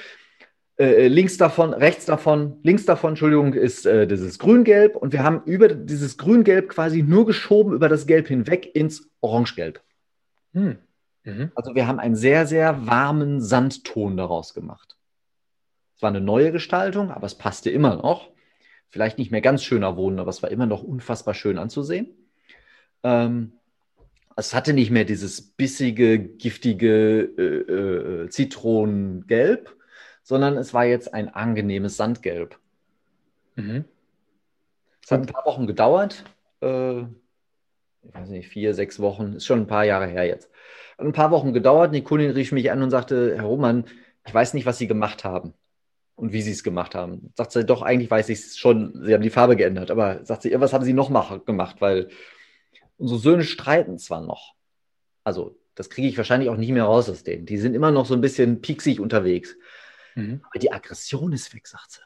[0.79, 5.25] äh, äh, links davon, rechts davon, links davon, Entschuldigung, ist äh, dieses Grün-Gelb und wir
[5.25, 9.81] haben über dieses Grün-Gelb quasi nur geschoben über das Gelb hinweg ins Orange-Gelb.
[10.55, 10.79] Hm.
[11.25, 11.51] Mhm.
[11.57, 14.97] Also wir haben einen sehr, sehr warmen Sandton daraus gemacht.
[15.97, 18.31] Es war eine neue Gestaltung, aber es passte immer noch.
[18.89, 22.15] Vielleicht nicht mehr ganz schöner Wohnen, aber es war immer noch unfassbar schön anzusehen.
[23.03, 23.53] Ähm,
[24.37, 29.77] es hatte nicht mehr dieses bissige, giftige äh, äh, Zitronengelb,
[30.29, 32.59] sondern es war jetzt ein angenehmes Sandgelb.
[33.57, 33.87] Mhm.
[35.03, 36.23] Es hat ein paar Wochen gedauert.
[36.61, 40.51] Äh, ich weiß nicht, vier, sechs Wochen, ist schon ein paar Jahre her jetzt.
[40.99, 41.95] Hat ein paar Wochen gedauert.
[41.95, 43.87] Die Kundin rief mich an und sagte: Herr Roman,
[44.27, 45.55] ich weiß nicht, was Sie gemacht haben
[46.15, 47.33] und wie sie es gemacht haben.
[47.35, 50.43] Sagt sie, doch, eigentlich weiß ich es schon, sie haben die Farbe geändert, aber sagt
[50.43, 51.77] sie, was haben sie noch mach, gemacht?
[51.79, 52.09] Weil
[52.99, 54.55] unsere Söhne streiten zwar noch.
[55.25, 57.47] Also, das kriege ich wahrscheinlich auch nicht mehr raus aus denen.
[57.47, 59.57] Die sind immer noch so ein bisschen pieksig unterwegs.
[60.19, 60.41] Mhm.
[60.45, 62.01] Aber die Aggression ist weg, sagt sie.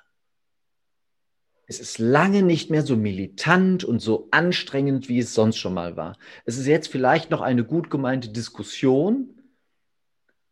[1.67, 5.97] Es ist lange nicht mehr so militant und so anstrengend, wie es sonst schon mal
[5.97, 6.19] war.
[6.45, 9.41] Es ist jetzt vielleicht noch eine gut gemeinte Diskussion,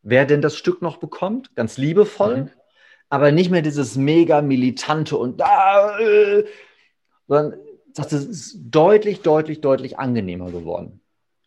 [0.02, 2.50] wer denn das Stück noch bekommt, ganz liebevoll, mhm.
[3.10, 6.46] aber nicht mehr dieses mega militante und da, äh,
[7.28, 7.60] sondern
[7.94, 10.99] das ist deutlich, deutlich, deutlich angenehmer geworden.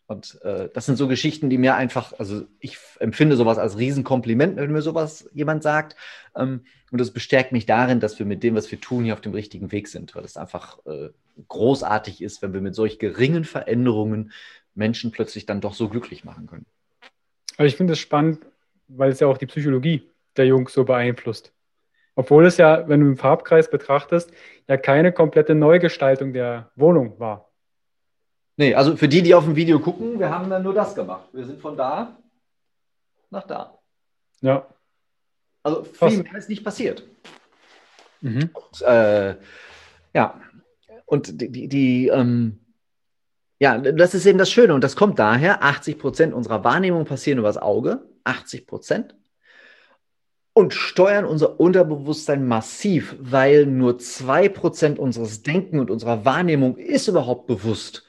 [0.06, 4.56] Und äh, das sind so Geschichten, die mir einfach, also ich empfinde sowas als Riesenkompliment,
[4.56, 5.96] wenn mir sowas jemand sagt.
[6.36, 9.22] Ähm, und das bestärkt mich darin, dass wir mit dem, was wir tun, hier auf
[9.22, 11.08] dem richtigen Weg sind, weil es einfach äh,
[11.48, 14.32] großartig ist, wenn wir mit solch geringen Veränderungen
[14.74, 16.66] Menschen plötzlich dann doch so glücklich machen können.
[17.56, 18.44] Also ich finde es spannend,
[18.88, 21.52] weil es ja auch die Psychologie der Jungs so beeinflusst.
[22.16, 24.30] Obwohl es ja, wenn du im Farbkreis betrachtest,
[24.68, 27.50] ja keine komplette Neugestaltung der Wohnung war.
[28.56, 31.28] Nee, also für die, die auf dem Video gucken, wir haben dann nur das gemacht.
[31.32, 32.16] Wir sind von da
[33.30, 33.78] nach da.
[34.40, 34.66] Ja.
[35.62, 37.02] Also viel mehr ist nicht passiert.
[38.20, 38.50] Mhm.
[38.52, 39.36] Und, äh,
[40.14, 40.40] ja,
[41.06, 42.60] und die, die, die ähm,
[43.58, 47.38] ja, das ist eben das Schöne und das kommt daher, 80 Prozent unserer Wahrnehmung passieren
[47.38, 49.14] übers Auge, 80 Prozent
[50.52, 57.46] und steuern unser Unterbewusstsein massiv, weil nur 2% unseres Denken und unserer Wahrnehmung ist überhaupt
[57.46, 58.04] bewusst.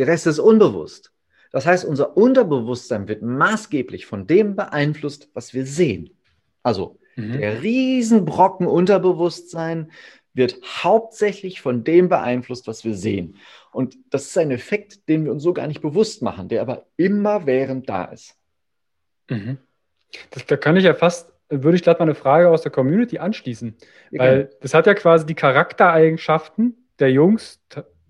[0.00, 1.12] Der Rest ist unbewusst.
[1.52, 6.16] Das heißt, unser Unterbewusstsein wird maßgeblich von dem beeinflusst, was wir sehen.
[6.62, 7.38] Also mhm.
[7.38, 9.90] der Riesenbrocken Unterbewusstsein
[10.32, 13.36] wird hauptsächlich von dem beeinflusst, was wir sehen.
[13.72, 16.86] Und das ist ein Effekt, den wir uns so gar nicht bewusst machen, der aber
[16.96, 18.38] immerwährend da ist.
[19.28, 19.58] Mhm.
[20.30, 23.18] Das, da kann ich ja fast würde ich gleich mal eine Frage aus der Community
[23.18, 23.74] anschließen.
[24.12, 27.60] Ja, weil das hat ja quasi die Charaktereigenschaften der Jungs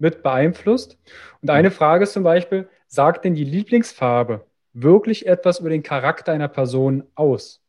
[0.00, 0.98] mit beeinflusst.
[1.42, 6.32] Und eine Frage ist zum Beispiel, sagt denn die Lieblingsfarbe wirklich etwas über den Charakter
[6.32, 7.62] einer Person aus?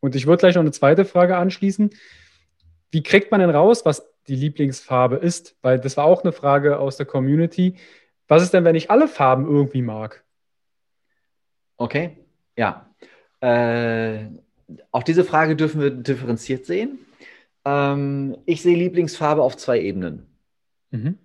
[0.00, 1.90] Und ich würde gleich noch eine zweite Frage anschließen.
[2.90, 5.56] Wie kriegt man denn raus, was die Lieblingsfarbe ist?
[5.62, 7.76] Weil das war auch eine Frage aus der Community.
[8.28, 10.24] Was ist denn, wenn ich alle Farben irgendwie mag?
[11.76, 12.16] Okay,
[12.56, 12.88] ja.
[13.40, 14.26] Äh,
[14.90, 16.98] auch diese Frage dürfen wir differenziert sehen.
[17.64, 20.26] Ähm, ich sehe Lieblingsfarbe auf zwei Ebenen.
[20.90, 21.18] Mhm.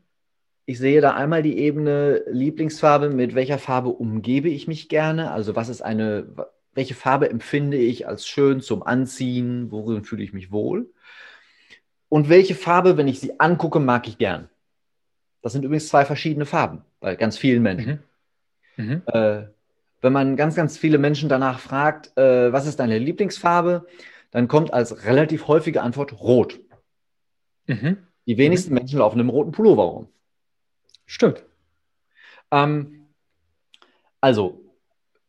[0.69, 5.55] Ich sehe da einmal die Ebene Lieblingsfarbe, mit welcher Farbe umgebe ich mich gerne, also
[5.55, 6.27] was ist eine,
[6.73, 10.91] welche Farbe empfinde ich als schön zum Anziehen, worin fühle ich mich wohl.
[12.09, 14.49] Und welche Farbe, wenn ich sie angucke, mag ich gern.
[15.41, 18.03] Das sind übrigens zwei verschiedene Farben bei ganz vielen Menschen.
[18.75, 18.85] Mhm.
[18.85, 19.01] Mhm.
[19.05, 19.43] Äh,
[20.01, 23.87] wenn man ganz, ganz viele Menschen danach fragt, äh, was ist deine Lieblingsfarbe,
[24.31, 26.59] dann kommt als relativ häufige Antwort Rot.
[27.67, 27.99] Mhm.
[28.25, 28.79] Die wenigsten mhm.
[28.79, 30.09] Menschen laufen im roten Pullover rum.
[31.07, 31.43] Stimmt.
[32.51, 33.07] Ähm,
[34.21, 34.61] also,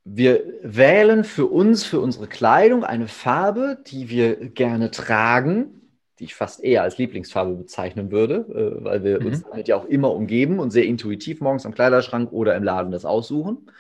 [0.05, 5.79] wir wählen für uns, für unsere Kleidung eine Farbe, die wir gerne tragen,
[6.19, 8.47] die ich fast eher als Lieblingsfarbe bezeichnen würde,
[8.81, 9.27] äh, weil wir mhm.
[9.27, 12.91] uns damit ja auch immer umgeben und sehr intuitiv morgens am Kleiderschrank oder im Laden
[12.91, 13.71] das aussuchen.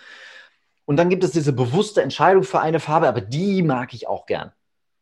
[0.84, 4.24] Und dann gibt es diese bewusste Entscheidung für eine Farbe, aber die mag ich auch
[4.24, 4.52] gern.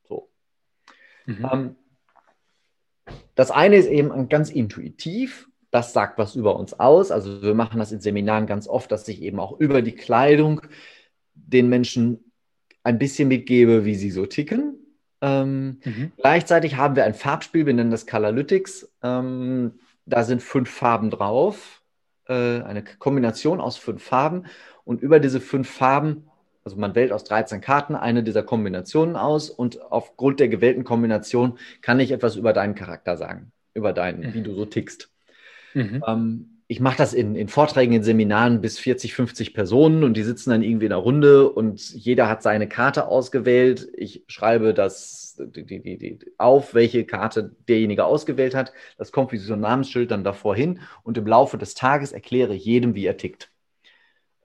[0.09, 0.31] So.
[1.27, 1.49] Mhm.
[1.53, 1.77] Ähm,
[3.35, 5.49] das eine ist eben ganz intuitiv.
[5.77, 7.11] Das sagt was über uns aus.
[7.11, 10.62] Also wir machen das in Seminaren ganz oft, dass ich eben auch über die Kleidung
[11.35, 12.33] den Menschen
[12.83, 14.79] ein bisschen mitgebe, wie sie so ticken.
[15.20, 16.12] Ähm, mhm.
[16.16, 18.91] Gleichzeitig haben wir ein Farbspiel, wir nennen das Colorlytics.
[19.03, 19.72] Ähm,
[20.07, 21.83] da sind fünf Farben drauf,
[22.27, 24.47] äh, eine Kombination aus fünf Farben.
[24.85, 26.27] Und über diese fünf Farben,
[26.64, 31.59] also man wählt aus 13 Karten eine dieser Kombinationen aus und aufgrund der gewählten Kombination
[31.83, 34.33] kann ich etwas über deinen Charakter sagen, über deinen, mhm.
[34.33, 35.11] wie du so tickst.
[35.77, 36.03] Mhm.
[36.07, 40.22] Ähm, ich mache das in, in, Vorträgen, in Seminaren bis 40, 50 Personen und die
[40.24, 43.89] sitzen dann irgendwie in einer Runde und jeder hat seine Karte ausgewählt.
[43.95, 48.72] Ich schreibe das die, die, die, auf, welche Karte derjenige ausgewählt hat.
[48.97, 52.55] Das kommt wie so ein Namensschild dann davor hin und im Laufe des Tages erkläre
[52.55, 53.53] ich jedem, wie er tickt.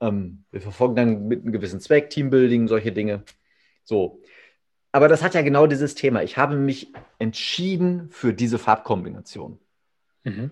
[0.02, 3.24] Ähm, wir verfolgen dann mit einem gewissen Zweck, Teambuilding, solche Dinge.
[3.84, 4.22] So.
[4.92, 6.22] Aber das hat ja genau dieses Thema.
[6.24, 9.58] Ich habe mich entschieden für diese Farbkombination.
[10.26, 10.52] Mhm.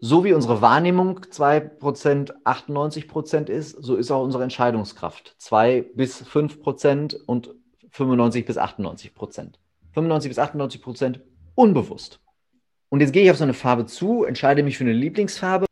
[0.00, 7.16] So wie unsere Wahrnehmung 2%, 98% ist, so ist auch unsere Entscheidungskraft 2 bis 5%
[7.26, 7.54] und
[7.90, 9.54] 95 bis 98%.
[9.92, 11.20] 95 bis 98%
[11.54, 12.20] unbewusst.
[12.90, 15.68] Und jetzt gehe ich auf so eine Farbe zu, entscheide mich für eine Lieblingsfarbe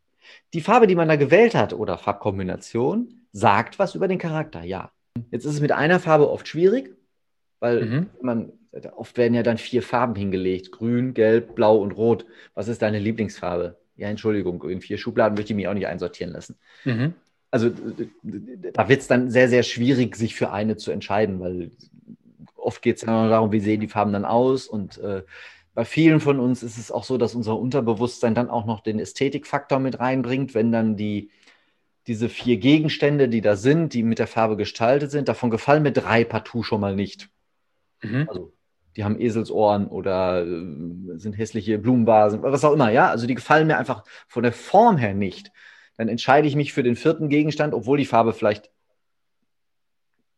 [0.53, 4.91] die Farbe, die man da gewählt hat oder Farbkombination, sagt was über den Charakter, ja.
[5.31, 6.95] Jetzt ist es mit einer Farbe oft schwierig,
[7.59, 8.09] weil mhm.
[8.21, 8.51] man,
[8.95, 12.25] oft werden ja dann vier Farben hingelegt: Grün, Gelb, Blau und Rot.
[12.53, 13.77] Was ist deine Lieblingsfarbe?
[13.97, 16.55] Ja, Entschuldigung, in vier Schubladen möchte ich mich auch nicht einsortieren lassen.
[16.85, 17.13] Mhm.
[17.49, 17.71] Also
[18.73, 21.71] da wird es dann sehr, sehr schwierig, sich für eine zu entscheiden, weil
[22.55, 25.23] oft geht es ja darum, wie sehen die Farben dann aus und äh,
[25.73, 28.99] bei vielen von uns ist es auch so, dass unser Unterbewusstsein dann auch noch den
[28.99, 31.29] Ästhetikfaktor mit reinbringt, wenn dann die,
[32.07, 35.91] diese vier Gegenstände, die da sind, die mit der Farbe gestaltet sind, davon gefallen mir
[35.91, 37.29] drei partout schon mal nicht.
[38.01, 38.27] Mhm.
[38.27, 38.53] Also
[38.97, 43.09] die haben Eselsohren oder äh, sind hässliche Blumenvasen, was auch immer, ja.
[43.09, 45.51] Also die gefallen mir einfach von der Form her nicht.
[45.97, 48.71] Dann entscheide ich mich für den vierten Gegenstand, obwohl die Farbe vielleicht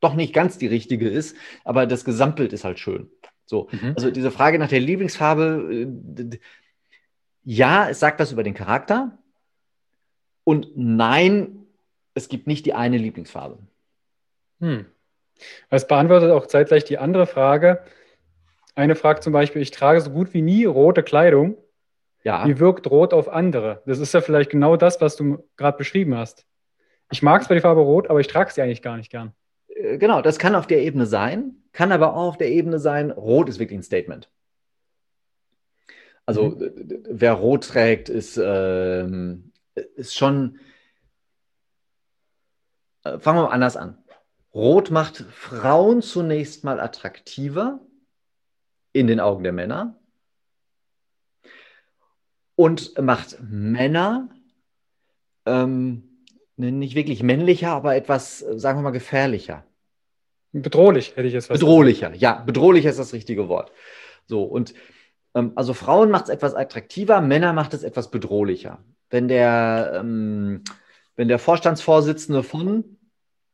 [0.01, 3.09] doch nicht ganz die richtige ist, aber das Gesamtbild ist halt schön.
[3.45, 3.93] So, mhm.
[3.95, 5.87] also diese Frage nach der Lieblingsfarbe,
[6.21, 6.39] äh,
[7.43, 9.17] ja, es sagt was über den Charakter
[10.43, 11.65] und nein,
[12.13, 13.57] es gibt nicht die eine Lieblingsfarbe.
[14.59, 14.85] Hm.
[15.69, 17.81] Es beantwortet auch zeitgleich die andere Frage.
[18.75, 21.57] Eine fragt zum Beispiel, ich trage so gut wie nie rote Kleidung.
[22.23, 22.45] Ja.
[22.47, 23.81] Wie wirkt Rot auf andere?
[23.85, 26.45] Das ist ja vielleicht genau das, was du gerade beschrieben hast.
[27.11, 29.33] Ich mag zwar die Farbe Rot, aber ich trage sie eigentlich gar nicht gern.
[29.67, 33.11] Äh, genau, das kann auf der Ebene sein, kann aber auch auf der Ebene sein,
[33.11, 34.29] Rot ist wirklich ein Statement.
[36.25, 37.03] Also mhm.
[37.09, 39.07] wer Rot trägt, ist, äh,
[39.95, 40.59] ist schon.
[43.03, 43.97] Äh, fangen wir mal anders an.
[44.53, 47.79] Rot macht Frauen zunächst mal attraktiver
[48.99, 49.95] in den Augen der Männer
[52.55, 54.29] und macht Männer
[55.45, 56.25] ähm,
[56.57, 59.63] nicht wirklich männlicher, aber etwas, sagen wir mal, gefährlicher.
[60.51, 62.21] Bedrohlich, hätte ich jetzt was Bedrohlicher, gesagt.
[62.21, 63.71] ja, bedrohlicher ist das richtige Wort.
[64.25, 64.73] So, und
[65.35, 68.83] ähm, also Frauen macht es etwas attraktiver, Männer macht es etwas bedrohlicher.
[69.09, 70.63] Wenn der, ähm,
[71.15, 72.97] wenn der Vorstandsvorsitzende von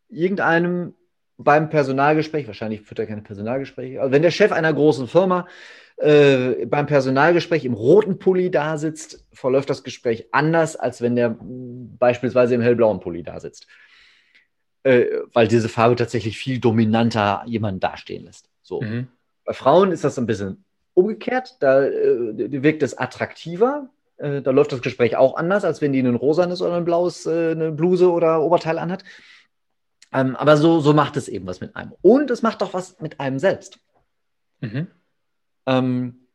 [0.10, 0.96] irgendeinem
[1.38, 5.48] beim Personalgespräch, wahrscheinlich führt er keine Personalgespräche, aber wenn der Chef einer großen Firma
[5.98, 11.38] äh, beim Personalgespräch im roten Pulli da sitzt, verläuft das Gespräch anders, als wenn der
[11.40, 13.68] beispielsweise im hellblauen Pulli da sitzt.
[14.84, 18.50] Äh, weil diese Farbe tatsächlich viel dominanter jemanden dastehen lässt.
[18.62, 18.82] So.
[18.82, 19.08] Mhm.
[19.44, 20.64] Bei Frauen ist das ein bisschen
[20.94, 23.90] umgekehrt, da äh, wirkt es attraktiver.
[24.18, 27.26] Äh, da läuft das Gespräch auch anders, als wenn die ein rosanes oder ein blaues,
[27.26, 29.04] äh, eine Bluse oder Oberteil anhat.
[30.16, 31.94] Ähm, aber so, so macht es eben was mit einem.
[32.02, 33.80] Und es macht auch was mit einem selbst.
[34.62, 34.88] Mhm.
[35.66, 36.28] Ähm,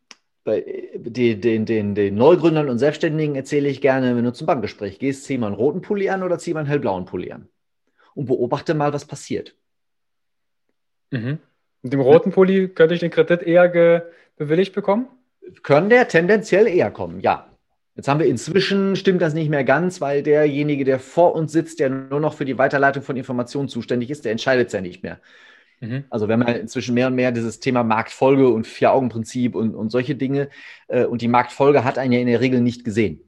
[0.45, 4.99] bei die, den, den, den Neugründern und Selbstständigen erzähle ich gerne, wenn du zum Bankgespräch
[4.99, 7.49] gehst, zieh mal einen roten Pulli an oder zieh mal einen hellblauen Pulli an.
[8.15, 9.57] Und beobachte mal, was passiert.
[11.11, 11.39] Mhm.
[11.81, 14.05] Mit dem roten Pulli könnte ich den Kredit eher
[14.37, 15.09] bewilligt bekommen?
[15.63, 17.50] Können der tendenziell eher kommen, ja.
[18.01, 21.81] Jetzt haben wir inzwischen, stimmt das nicht mehr ganz, weil derjenige, der vor uns sitzt,
[21.81, 25.03] der nur noch für die Weiterleitung von Informationen zuständig ist, der entscheidet es ja nicht
[25.03, 25.21] mehr.
[25.81, 26.05] Mhm.
[26.09, 30.15] Also wenn man inzwischen mehr und mehr dieses Thema Marktfolge und Vier-Augen-Prinzip und, und solche
[30.15, 30.49] Dinge
[30.89, 33.21] äh, und die Marktfolge hat einen ja in der Regel nicht gesehen.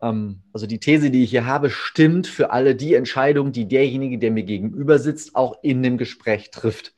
[0.00, 4.16] Ähm, also die These, die ich hier habe, stimmt für alle die Entscheidungen, die derjenige,
[4.16, 6.94] der mir gegenüber sitzt, auch in dem Gespräch trifft.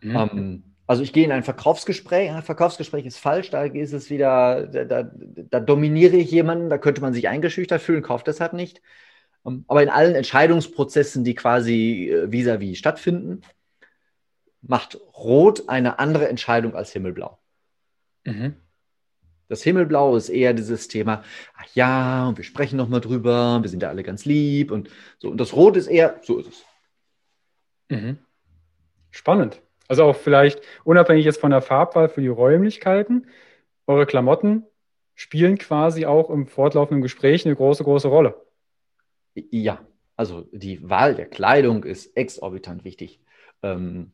[0.00, 0.16] Mhm.
[0.16, 0.62] Ähm,
[0.92, 5.04] also ich gehe in ein Verkaufsgespräch, ein Verkaufsgespräch ist falsch, da ist es wieder, da,
[5.04, 8.82] da, dominiere ich jemanden, da könnte man sich eingeschüchtert fühlen, kauft deshalb nicht.
[9.46, 13.40] Ähm, aber in allen Entscheidungsprozessen, die quasi äh, vis-à-vis -vis stattfinden,
[14.60, 17.38] macht Rot eine andere Entscheidung als Himmelblau.
[18.24, 18.56] Mhm.
[19.48, 21.24] Das Himmelblau ist eher dieses Thema,
[21.56, 25.30] ach ja, und wir sprechen nochmal drüber, wir sind ja alle ganz lieb und so.
[25.30, 26.64] Und das Rot ist eher, so ist es.
[27.88, 28.18] Mhm.
[29.10, 29.62] Spannend.
[29.92, 33.26] Also auch vielleicht unabhängig jetzt von der Farbwahl für die Räumlichkeiten,
[33.86, 34.64] eure Klamotten
[35.14, 38.40] spielen quasi auch im fortlaufenden Gespräch eine große, große Rolle.
[39.34, 39.80] Ja,
[40.16, 43.20] also die Wahl der Kleidung ist exorbitant wichtig.
[43.62, 44.12] Ähm,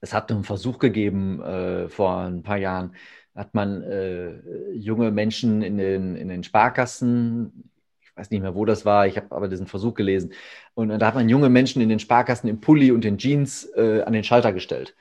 [0.00, 2.96] es hat einen Versuch gegeben äh, vor ein paar Jahren,
[3.36, 8.64] hat man äh, junge Menschen in den, in den Sparkassen, ich weiß nicht mehr, wo
[8.64, 10.32] das war, ich habe aber diesen Versuch gelesen,
[10.74, 14.02] und da hat man junge Menschen in den Sparkassen im Pulli und den Jeans äh,
[14.02, 14.96] an den Schalter gestellt,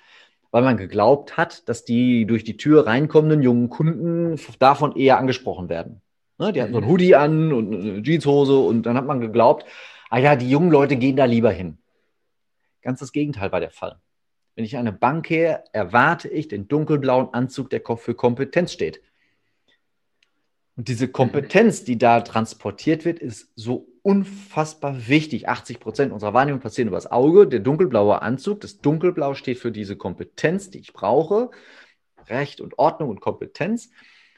[0.53, 5.67] weil man geglaubt hat, dass die durch die Tür reinkommenden jungen Kunden davon eher angesprochen
[5.67, 6.03] werden.
[6.37, 6.53] Ne?
[6.53, 6.89] Die hatten so ein mhm.
[6.89, 9.65] Hoodie an und eine Jeanshose und dann hat man geglaubt,
[10.11, 11.79] ah ja, die jungen Leute gehen da lieber hin.
[12.83, 13.99] Ganz das Gegenteil war der Fall.
[14.53, 19.01] Wenn ich eine Bank gehe, erwarte ich den dunkelblauen Anzug, der für Kompetenz steht.
[20.75, 25.49] Und diese Kompetenz, die da transportiert wird, ist so unfassbar wichtig.
[25.49, 27.47] 80 Prozent unserer Wahrnehmung passieren über das Auge.
[27.47, 31.49] Der dunkelblaue Anzug, das Dunkelblau steht für diese Kompetenz, die ich brauche.
[32.27, 33.89] Recht und Ordnung und Kompetenz.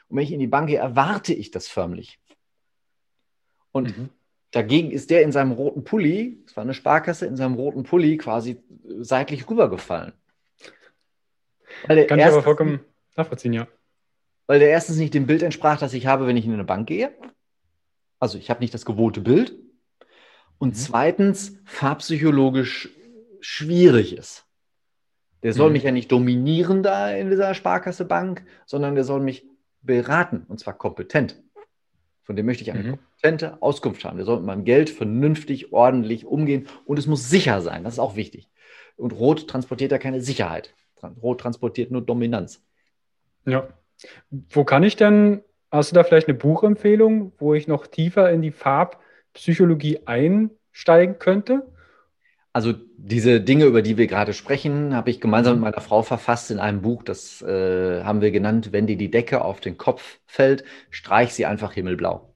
[0.08, 2.18] Und wenn ich in die Bank gehe, erwarte ich das förmlich.
[3.72, 4.08] Und mhm.
[4.56, 8.16] Dagegen ist der in seinem roten Pulli, es war eine Sparkasse, in seinem roten Pulli
[8.16, 8.62] quasi
[9.00, 10.14] seitlich rübergefallen.
[11.86, 12.80] Kann ich aber vollkommen
[13.16, 13.68] nachvollziehen, ja.
[14.46, 16.88] Weil der erstens nicht dem Bild entsprach, das ich habe, wenn ich in eine Bank
[16.88, 17.12] gehe.
[18.18, 19.54] Also ich habe nicht das gewohnte Bild.
[20.58, 20.74] Und mhm.
[20.74, 22.90] zweitens farbpsychologisch
[23.40, 24.46] schwierig ist.
[25.42, 25.72] Der soll mhm.
[25.74, 29.46] mich ja nicht dominieren da in dieser Sparkasse Bank, sondern der soll mich
[29.82, 31.42] beraten und zwar kompetent.
[32.24, 32.90] Von dem möchte ich eine mhm.
[32.90, 34.16] kompetente Auskunft haben.
[34.16, 37.84] Der soll mit meinem Geld vernünftig, ordentlich umgehen und es muss sicher sein.
[37.84, 38.48] Das ist auch wichtig.
[38.96, 40.74] Und Rot transportiert ja keine Sicherheit.
[41.22, 42.64] Rot transportiert nur Dominanz.
[43.44, 43.68] Ja.
[44.30, 48.42] Wo kann ich denn, hast du da vielleicht eine Buchempfehlung, wo ich noch tiefer in
[48.42, 51.66] die Farbpsychologie einsteigen könnte?
[52.52, 56.50] Also diese Dinge, über die wir gerade sprechen, habe ich gemeinsam mit meiner Frau verfasst
[56.50, 57.02] in einem Buch.
[57.02, 61.44] Das äh, haben wir genannt, wenn dir die Decke auf den Kopf fällt, streich sie
[61.44, 62.34] einfach himmelblau.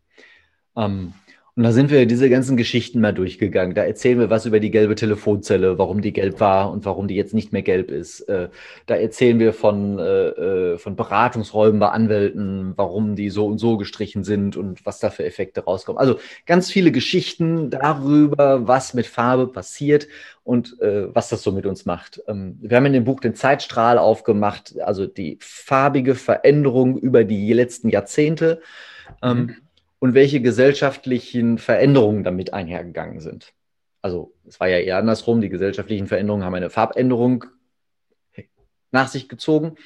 [0.76, 1.14] Ähm,
[1.56, 3.74] und da sind wir diese ganzen Geschichten mal durchgegangen.
[3.74, 7.16] Da erzählen wir was über die gelbe Telefonzelle, warum die gelb war und warum die
[7.16, 8.20] jetzt nicht mehr gelb ist.
[8.22, 8.50] Äh,
[8.86, 13.76] da erzählen wir von, äh, äh, von Beratungsräumen bei Anwälten, warum die so und so
[13.76, 15.98] gestrichen sind und was da für Effekte rauskommen.
[15.98, 20.06] Also ganz viele Geschichten darüber, was mit Farbe passiert
[20.44, 22.22] und was das so mit uns macht.
[22.26, 27.52] Ähm, wir haben in dem Buch den Zeitstrahl aufgemacht, also die farbige Veränderung über die
[27.52, 28.60] letzten Jahrzehnte.
[29.22, 29.56] Ähm, mhm
[30.00, 33.52] und welche gesellschaftlichen Veränderungen damit einhergegangen sind.
[34.02, 37.44] Also es war ja eher andersrum, die gesellschaftlichen Veränderungen haben eine Farbänderung
[38.90, 39.76] nach sich gezogen.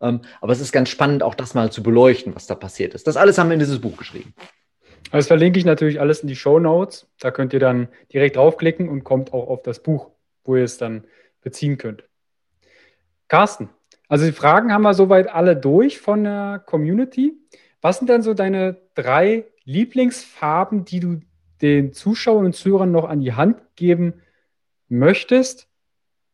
[0.00, 3.06] Ähm, aber es ist ganz spannend, auch das mal zu beleuchten, was da passiert ist.
[3.06, 4.34] Das alles haben wir in dieses Buch geschrieben.
[5.10, 7.06] Das verlinke ich natürlich alles in die Show Notes.
[7.20, 10.10] Da könnt ihr dann direkt draufklicken und kommt auch auf das Buch,
[10.44, 11.04] wo ihr es dann
[11.40, 12.04] beziehen könnt.
[13.28, 13.68] Carsten,
[14.08, 17.34] also die Fragen haben wir soweit alle durch von der Community.
[17.80, 21.20] Was sind denn so deine drei Lieblingsfarben, die du
[21.60, 24.14] den Zuschauern und Zuhörern noch an die Hand geben
[24.88, 25.68] möchtest,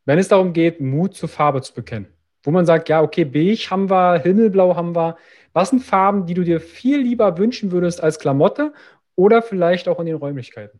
[0.05, 2.07] wenn es darum geht, Mut zur Farbe zu bekennen?
[2.43, 5.17] Wo man sagt, ja, okay, beige haben wir, himmelblau haben wir.
[5.51, 8.73] Was sind Farben, die du dir viel lieber wünschen würdest als Klamotte
[9.15, 10.79] oder vielleicht auch in den Räumlichkeiten?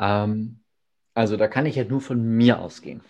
[0.00, 0.58] Ähm,
[1.14, 3.00] also da kann ich ja nur von mir ausgehen.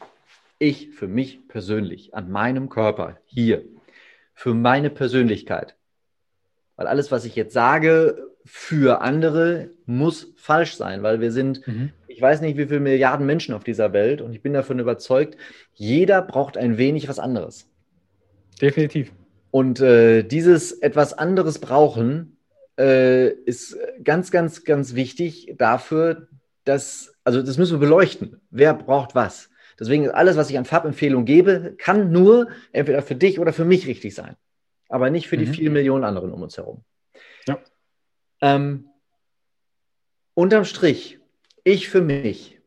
[0.58, 3.64] Ich für mich persönlich, an meinem Körper, hier,
[4.34, 5.76] für meine Persönlichkeit
[6.82, 11.90] weil alles, was ich jetzt sage, für andere muss falsch sein, weil wir sind, mhm.
[12.08, 15.36] ich weiß nicht, wie viele Milliarden Menschen auf dieser Welt und ich bin davon überzeugt,
[15.74, 17.68] jeder braucht ein wenig was anderes.
[18.60, 19.12] Definitiv.
[19.52, 22.36] Und äh, dieses etwas anderes brauchen
[22.76, 26.26] äh, ist ganz, ganz, ganz wichtig dafür,
[26.64, 28.40] dass, also das müssen wir beleuchten.
[28.50, 29.50] Wer braucht was?
[29.78, 33.86] Deswegen alles, was ich an Farbempfehlungen gebe, kann nur entweder für dich oder für mich
[33.86, 34.34] richtig sein
[34.92, 35.54] aber nicht für die mhm.
[35.54, 36.84] vielen Millionen anderen um uns herum.
[37.48, 37.58] Ja.
[38.42, 38.90] Ähm,
[40.34, 41.18] unterm Strich,
[41.64, 42.60] ich für mich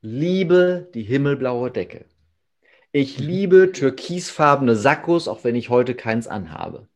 [0.00, 2.04] liebe die himmelblaue Decke.
[2.92, 3.26] Ich mhm.
[3.26, 6.88] liebe türkisfarbene Sakkos, auch wenn ich heute keins anhabe.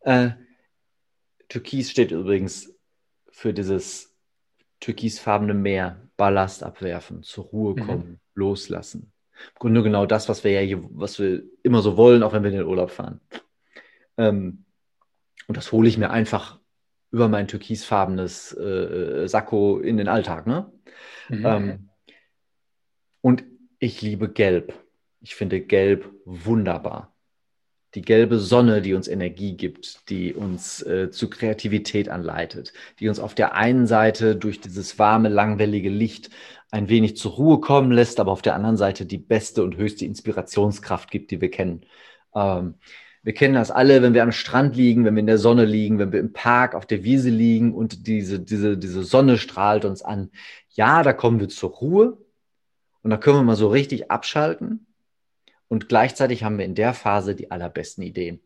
[0.00, 0.32] Äh,
[1.48, 2.74] Türkis steht übrigens
[3.30, 4.14] für dieses
[4.80, 7.86] türkisfarbene Meer, Ballast abwerfen, zur Ruhe mhm.
[7.86, 8.20] kommen, mhm.
[8.34, 9.12] loslassen.
[9.32, 12.42] Im Grunde genau das, was wir ja hier, was wir immer so wollen, auch wenn
[12.42, 13.20] wir in den Urlaub fahren.
[14.16, 14.64] Ähm,
[15.46, 16.58] und das hole ich mir einfach
[17.10, 20.46] über mein türkisfarbenes äh, äh, Sakko in den Alltag.
[20.46, 20.70] Ne?
[21.28, 21.46] Mhm.
[21.46, 21.88] Ähm,
[23.20, 23.44] und
[23.78, 24.74] ich liebe Gelb.
[25.20, 27.12] Ich finde Gelb wunderbar.
[27.94, 33.18] Die gelbe Sonne, die uns Energie gibt, die uns äh, zu Kreativität anleitet, die uns
[33.18, 36.28] auf der einen Seite durch dieses warme, langwellige Licht
[36.70, 40.04] ein wenig zur Ruhe kommen lässt, aber auf der anderen Seite die beste und höchste
[40.04, 41.86] Inspirationskraft gibt, die wir kennen.
[42.34, 42.74] Ähm,
[43.26, 45.98] wir kennen das alle, wenn wir am Strand liegen, wenn wir in der Sonne liegen,
[45.98, 50.00] wenn wir im Park auf der Wiese liegen und diese, diese, diese Sonne strahlt uns
[50.00, 50.30] an.
[50.70, 52.18] Ja, da kommen wir zur Ruhe
[53.02, 54.86] und da können wir mal so richtig abschalten.
[55.66, 58.38] Und gleichzeitig haben wir in der Phase die allerbesten Ideen.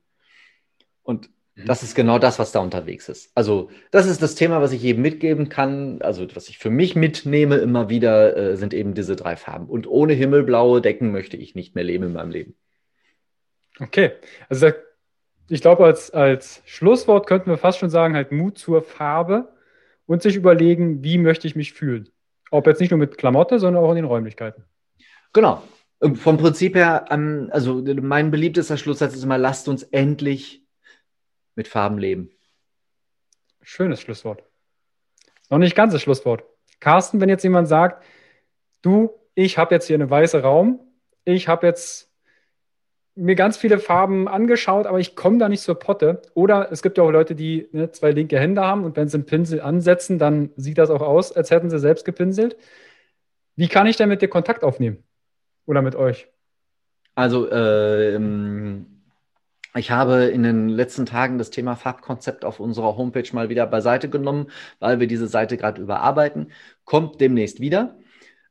[1.02, 1.66] Und mhm.
[1.66, 3.32] das ist genau das, was da unterwegs ist.
[3.34, 6.00] Also, das ist das Thema, was ich jedem mitgeben kann.
[6.00, 9.66] Also, was ich für mich mitnehme immer wieder, äh, sind eben diese drei Farben.
[9.66, 12.54] Und ohne himmelblaue Decken möchte ich nicht mehr leben in meinem Leben.
[13.80, 14.12] Okay,
[14.48, 14.74] also da,
[15.48, 19.52] ich glaube, als, als Schlusswort könnten wir fast schon sagen, halt Mut zur Farbe
[20.06, 22.08] und sich überlegen, wie möchte ich mich fühlen.
[22.50, 24.64] Ob jetzt nicht nur mit Klamotte, sondern auch in den Räumlichkeiten.
[25.32, 25.62] Genau.
[26.14, 30.64] Vom Prinzip her, also mein beliebtester Schlusssatz ist immer, lasst uns endlich
[31.54, 32.30] mit Farben leben.
[33.62, 34.42] Schönes Schlusswort.
[35.50, 36.44] Noch nicht ganzes Schlusswort.
[36.80, 38.02] Carsten, wenn jetzt jemand sagt,
[38.82, 40.80] du, ich habe jetzt hier einen weißen Raum,
[41.24, 42.09] ich habe jetzt
[43.20, 46.22] mir ganz viele Farben angeschaut, aber ich komme da nicht zur Potte.
[46.34, 49.16] Oder es gibt ja auch Leute, die ne, zwei linke Hände haben und wenn sie
[49.16, 52.56] einen Pinsel ansetzen, dann sieht das auch aus, als hätten sie selbst gepinselt.
[53.56, 55.04] Wie kann ich denn mit dir Kontakt aufnehmen?
[55.66, 56.28] Oder mit euch?
[57.14, 58.18] Also, äh,
[59.76, 64.08] ich habe in den letzten Tagen das Thema Farbkonzept auf unserer Homepage mal wieder beiseite
[64.08, 66.52] genommen, weil wir diese Seite gerade überarbeiten.
[66.84, 67.98] Kommt demnächst wieder.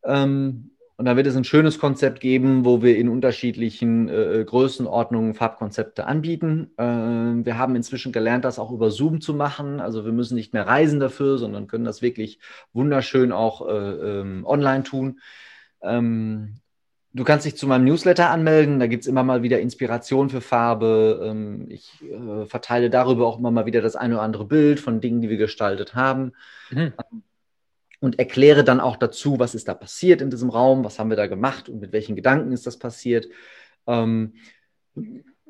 [0.03, 5.33] Ähm, Und dann wird es ein schönes Konzept geben, wo wir in unterschiedlichen äh, Größenordnungen
[5.33, 6.71] Farbkonzepte anbieten.
[6.75, 9.79] Äh, wir haben inzwischen gelernt, das auch über Zoom zu machen.
[9.79, 12.41] Also wir müssen nicht mehr reisen dafür, sondern können das wirklich
[12.73, 15.21] wunderschön auch äh, ähm, online tun.
[15.81, 16.55] Ähm,
[17.13, 18.81] du kannst dich zu meinem Newsletter anmelden.
[18.81, 21.21] Da gibt es immer mal wieder Inspiration für Farbe.
[21.23, 24.99] Ähm, ich äh, verteile darüber auch immer mal wieder das eine oder andere Bild von
[24.99, 26.33] Dingen, die wir gestaltet haben.
[26.71, 26.91] Mhm
[27.99, 31.17] und erkläre dann auch dazu, was ist da passiert in diesem Raum, was haben wir
[31.17, 33.27] da gemacht und mit welchen Gedanken ist das passiert.
[33.87, 34.33] Ähm,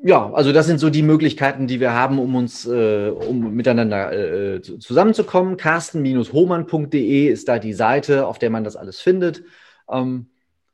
[0.02, 4.12] ja, also das sind so die Möglichkeiten, die wir haben, um uns, äh, um miteinander
[4.12, 5.58] äh, zusammenzukommen.
[5.58, 9.42] Carsten-hohmann.de ist da die Seite, auf der man das alles findet.
[9.90, 10.30] Ähm,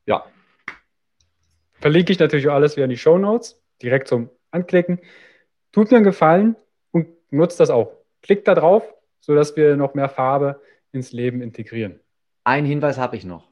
[0.06, 0.24] ja.
[1.80, 5.00] Verlinke ich natürlich alles wieder in die Show Notes, direkt zum Anklicken.
[5.72, 6.56] Tut mir einen Gefallen
[6.92, 7.92] und nutzt das auch.
[8.22, 8.84] Klickt da drauf,
[9.20, 10.60] sodass wir noch mehr Farbe
[10.96, 12.00] ins Leben integrieren.
[12.42, 13.48] Ein Hinweis habe ich noch.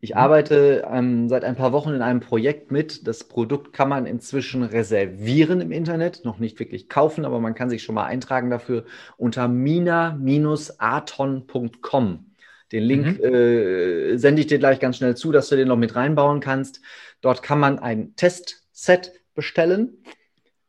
[0.00, 0.18] Ich mhm.
[0.18, 3.06] arbeite ähm, seit ein paar Wochen in einem Projekt mit.
[3.06, 7.70] Das Produkt kann man inzwischen reservieren im Internet, noch nicht wirklich kaufen, aber man kann
[7.70, 8.84] sich schon mal eintragen dafür
[9.16, 12.24] unter mina-aton.com.
[12.70, 13.24] Den Link mhm.
[13.24, 16.82] äh, sende ich dir gleich ganz schnell zu, dass du den noch mit reinbauen kannst.
[17.20, 20.04] Dort kann man ein Testset bestellen.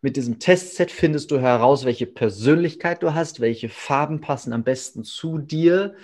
[0.01, 5.03] Mit diesem Testset findest du heraus, welche Persönlichkeit du hast, welche Farben passen am besten
[5.03, 5.95] zu dir.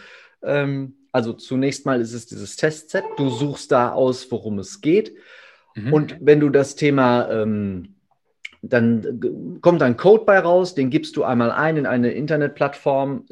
[0.43, 3.05] Ähm, also zunächst mal ist es dieses Testset.
[3.15, 5.15] Du suchst da aus, worum es geht.
[5.75, 5.93] Mhm.
[5.93, 7.95] Und wenn du das Thema, ähm,
[8.61, 13.25] dann kommt ein Code bei raus, den gibst du einmal ein in eine Internetplattform.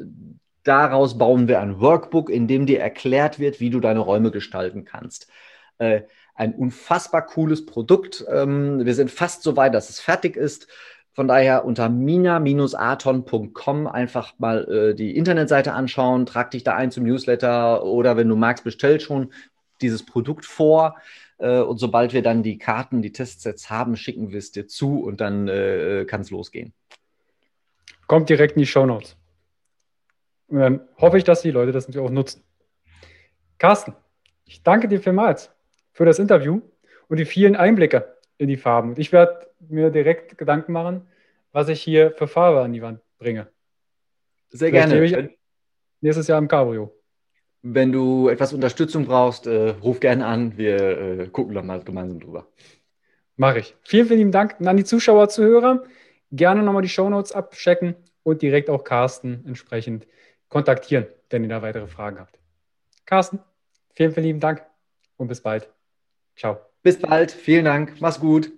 [0.62, 4.86] Daraus bauen wir ein Workbook, in dem dir erklärt wird, wie du deine Räume gestalten
[4.86, 5.28] kannst.
[5.76, 6.02] Äh,
[6.34, 8.24] ein unfassbar cooles Produkt.
[8.28, 10.68] Ähm, wir sind fast so weit, dass es fertig ist.
[11.12, 17.04] Von daher unter mina-aton.com einfach mal äh, die Internetseite anschauen, trag dich da ein zum
[17.04, 19.32] Newsletter oder wenn du magst, bestell schon
[19.80, 20.96] dieses Produkt vor.
[21.38, 25.04] Äh, und sobald wir dann die Karten, die Testsets haben, schicken wir es dir zu
[25.04, 26.72] und dann äh, kann es losgehen.
[28.08, 29.16] Kommt direkt in die Show Notes.
[30.48, 32.42] Dann hoffe ich, dass die Leute das natürlich auch nutzen.
[33.58, 33.94] Carsten,
[34.44, 35.53] ich danke dir vielmals
[35.94, 36.60] für das Interview
[37.08, 38.90] und die vielen Einblicke in die Farben.
[38.90, 41.08] Und ich werde mir direkt Gedanken machen,
[41.52, 43.48] was ich hier für Farbe an die Wand bringe.
[44.50, 45.30] Sehr Vielleicht gerne.
[46.00, 46.92] Nächstes Jahr im Cabrio.
[47.62, 50.58] Wenn du etwas Unterstützung brauchst, äh, ruf gerne an.
[50.58, 52.46] Wir äh, gucken dann mal gemeinsam drüber.
[53.36, 53.74] Mache ich.
[53.82, 55.84] Vielen, vielen Dank und an die Zuschauer, Zuhörer.
[56.30, 60.06] Gerne nochmal die Shownotes abchecken und direkt auch Carsten entsprechend
[60.48, 62.38] kontaktieren, wenn ihr da weitere Fragen habt.
[63.06, 63.40] Carsten,
[63.94, 64.62] vielen, vielen lieben Dank
[65.16, 65.73] und bis bald.
[66.36, 66.58] Ciao.
[66.82, 67.32] Bis bald.
[67.32, 68.00] Vielen Dank.
[68.00, 68.52] Mach's gut.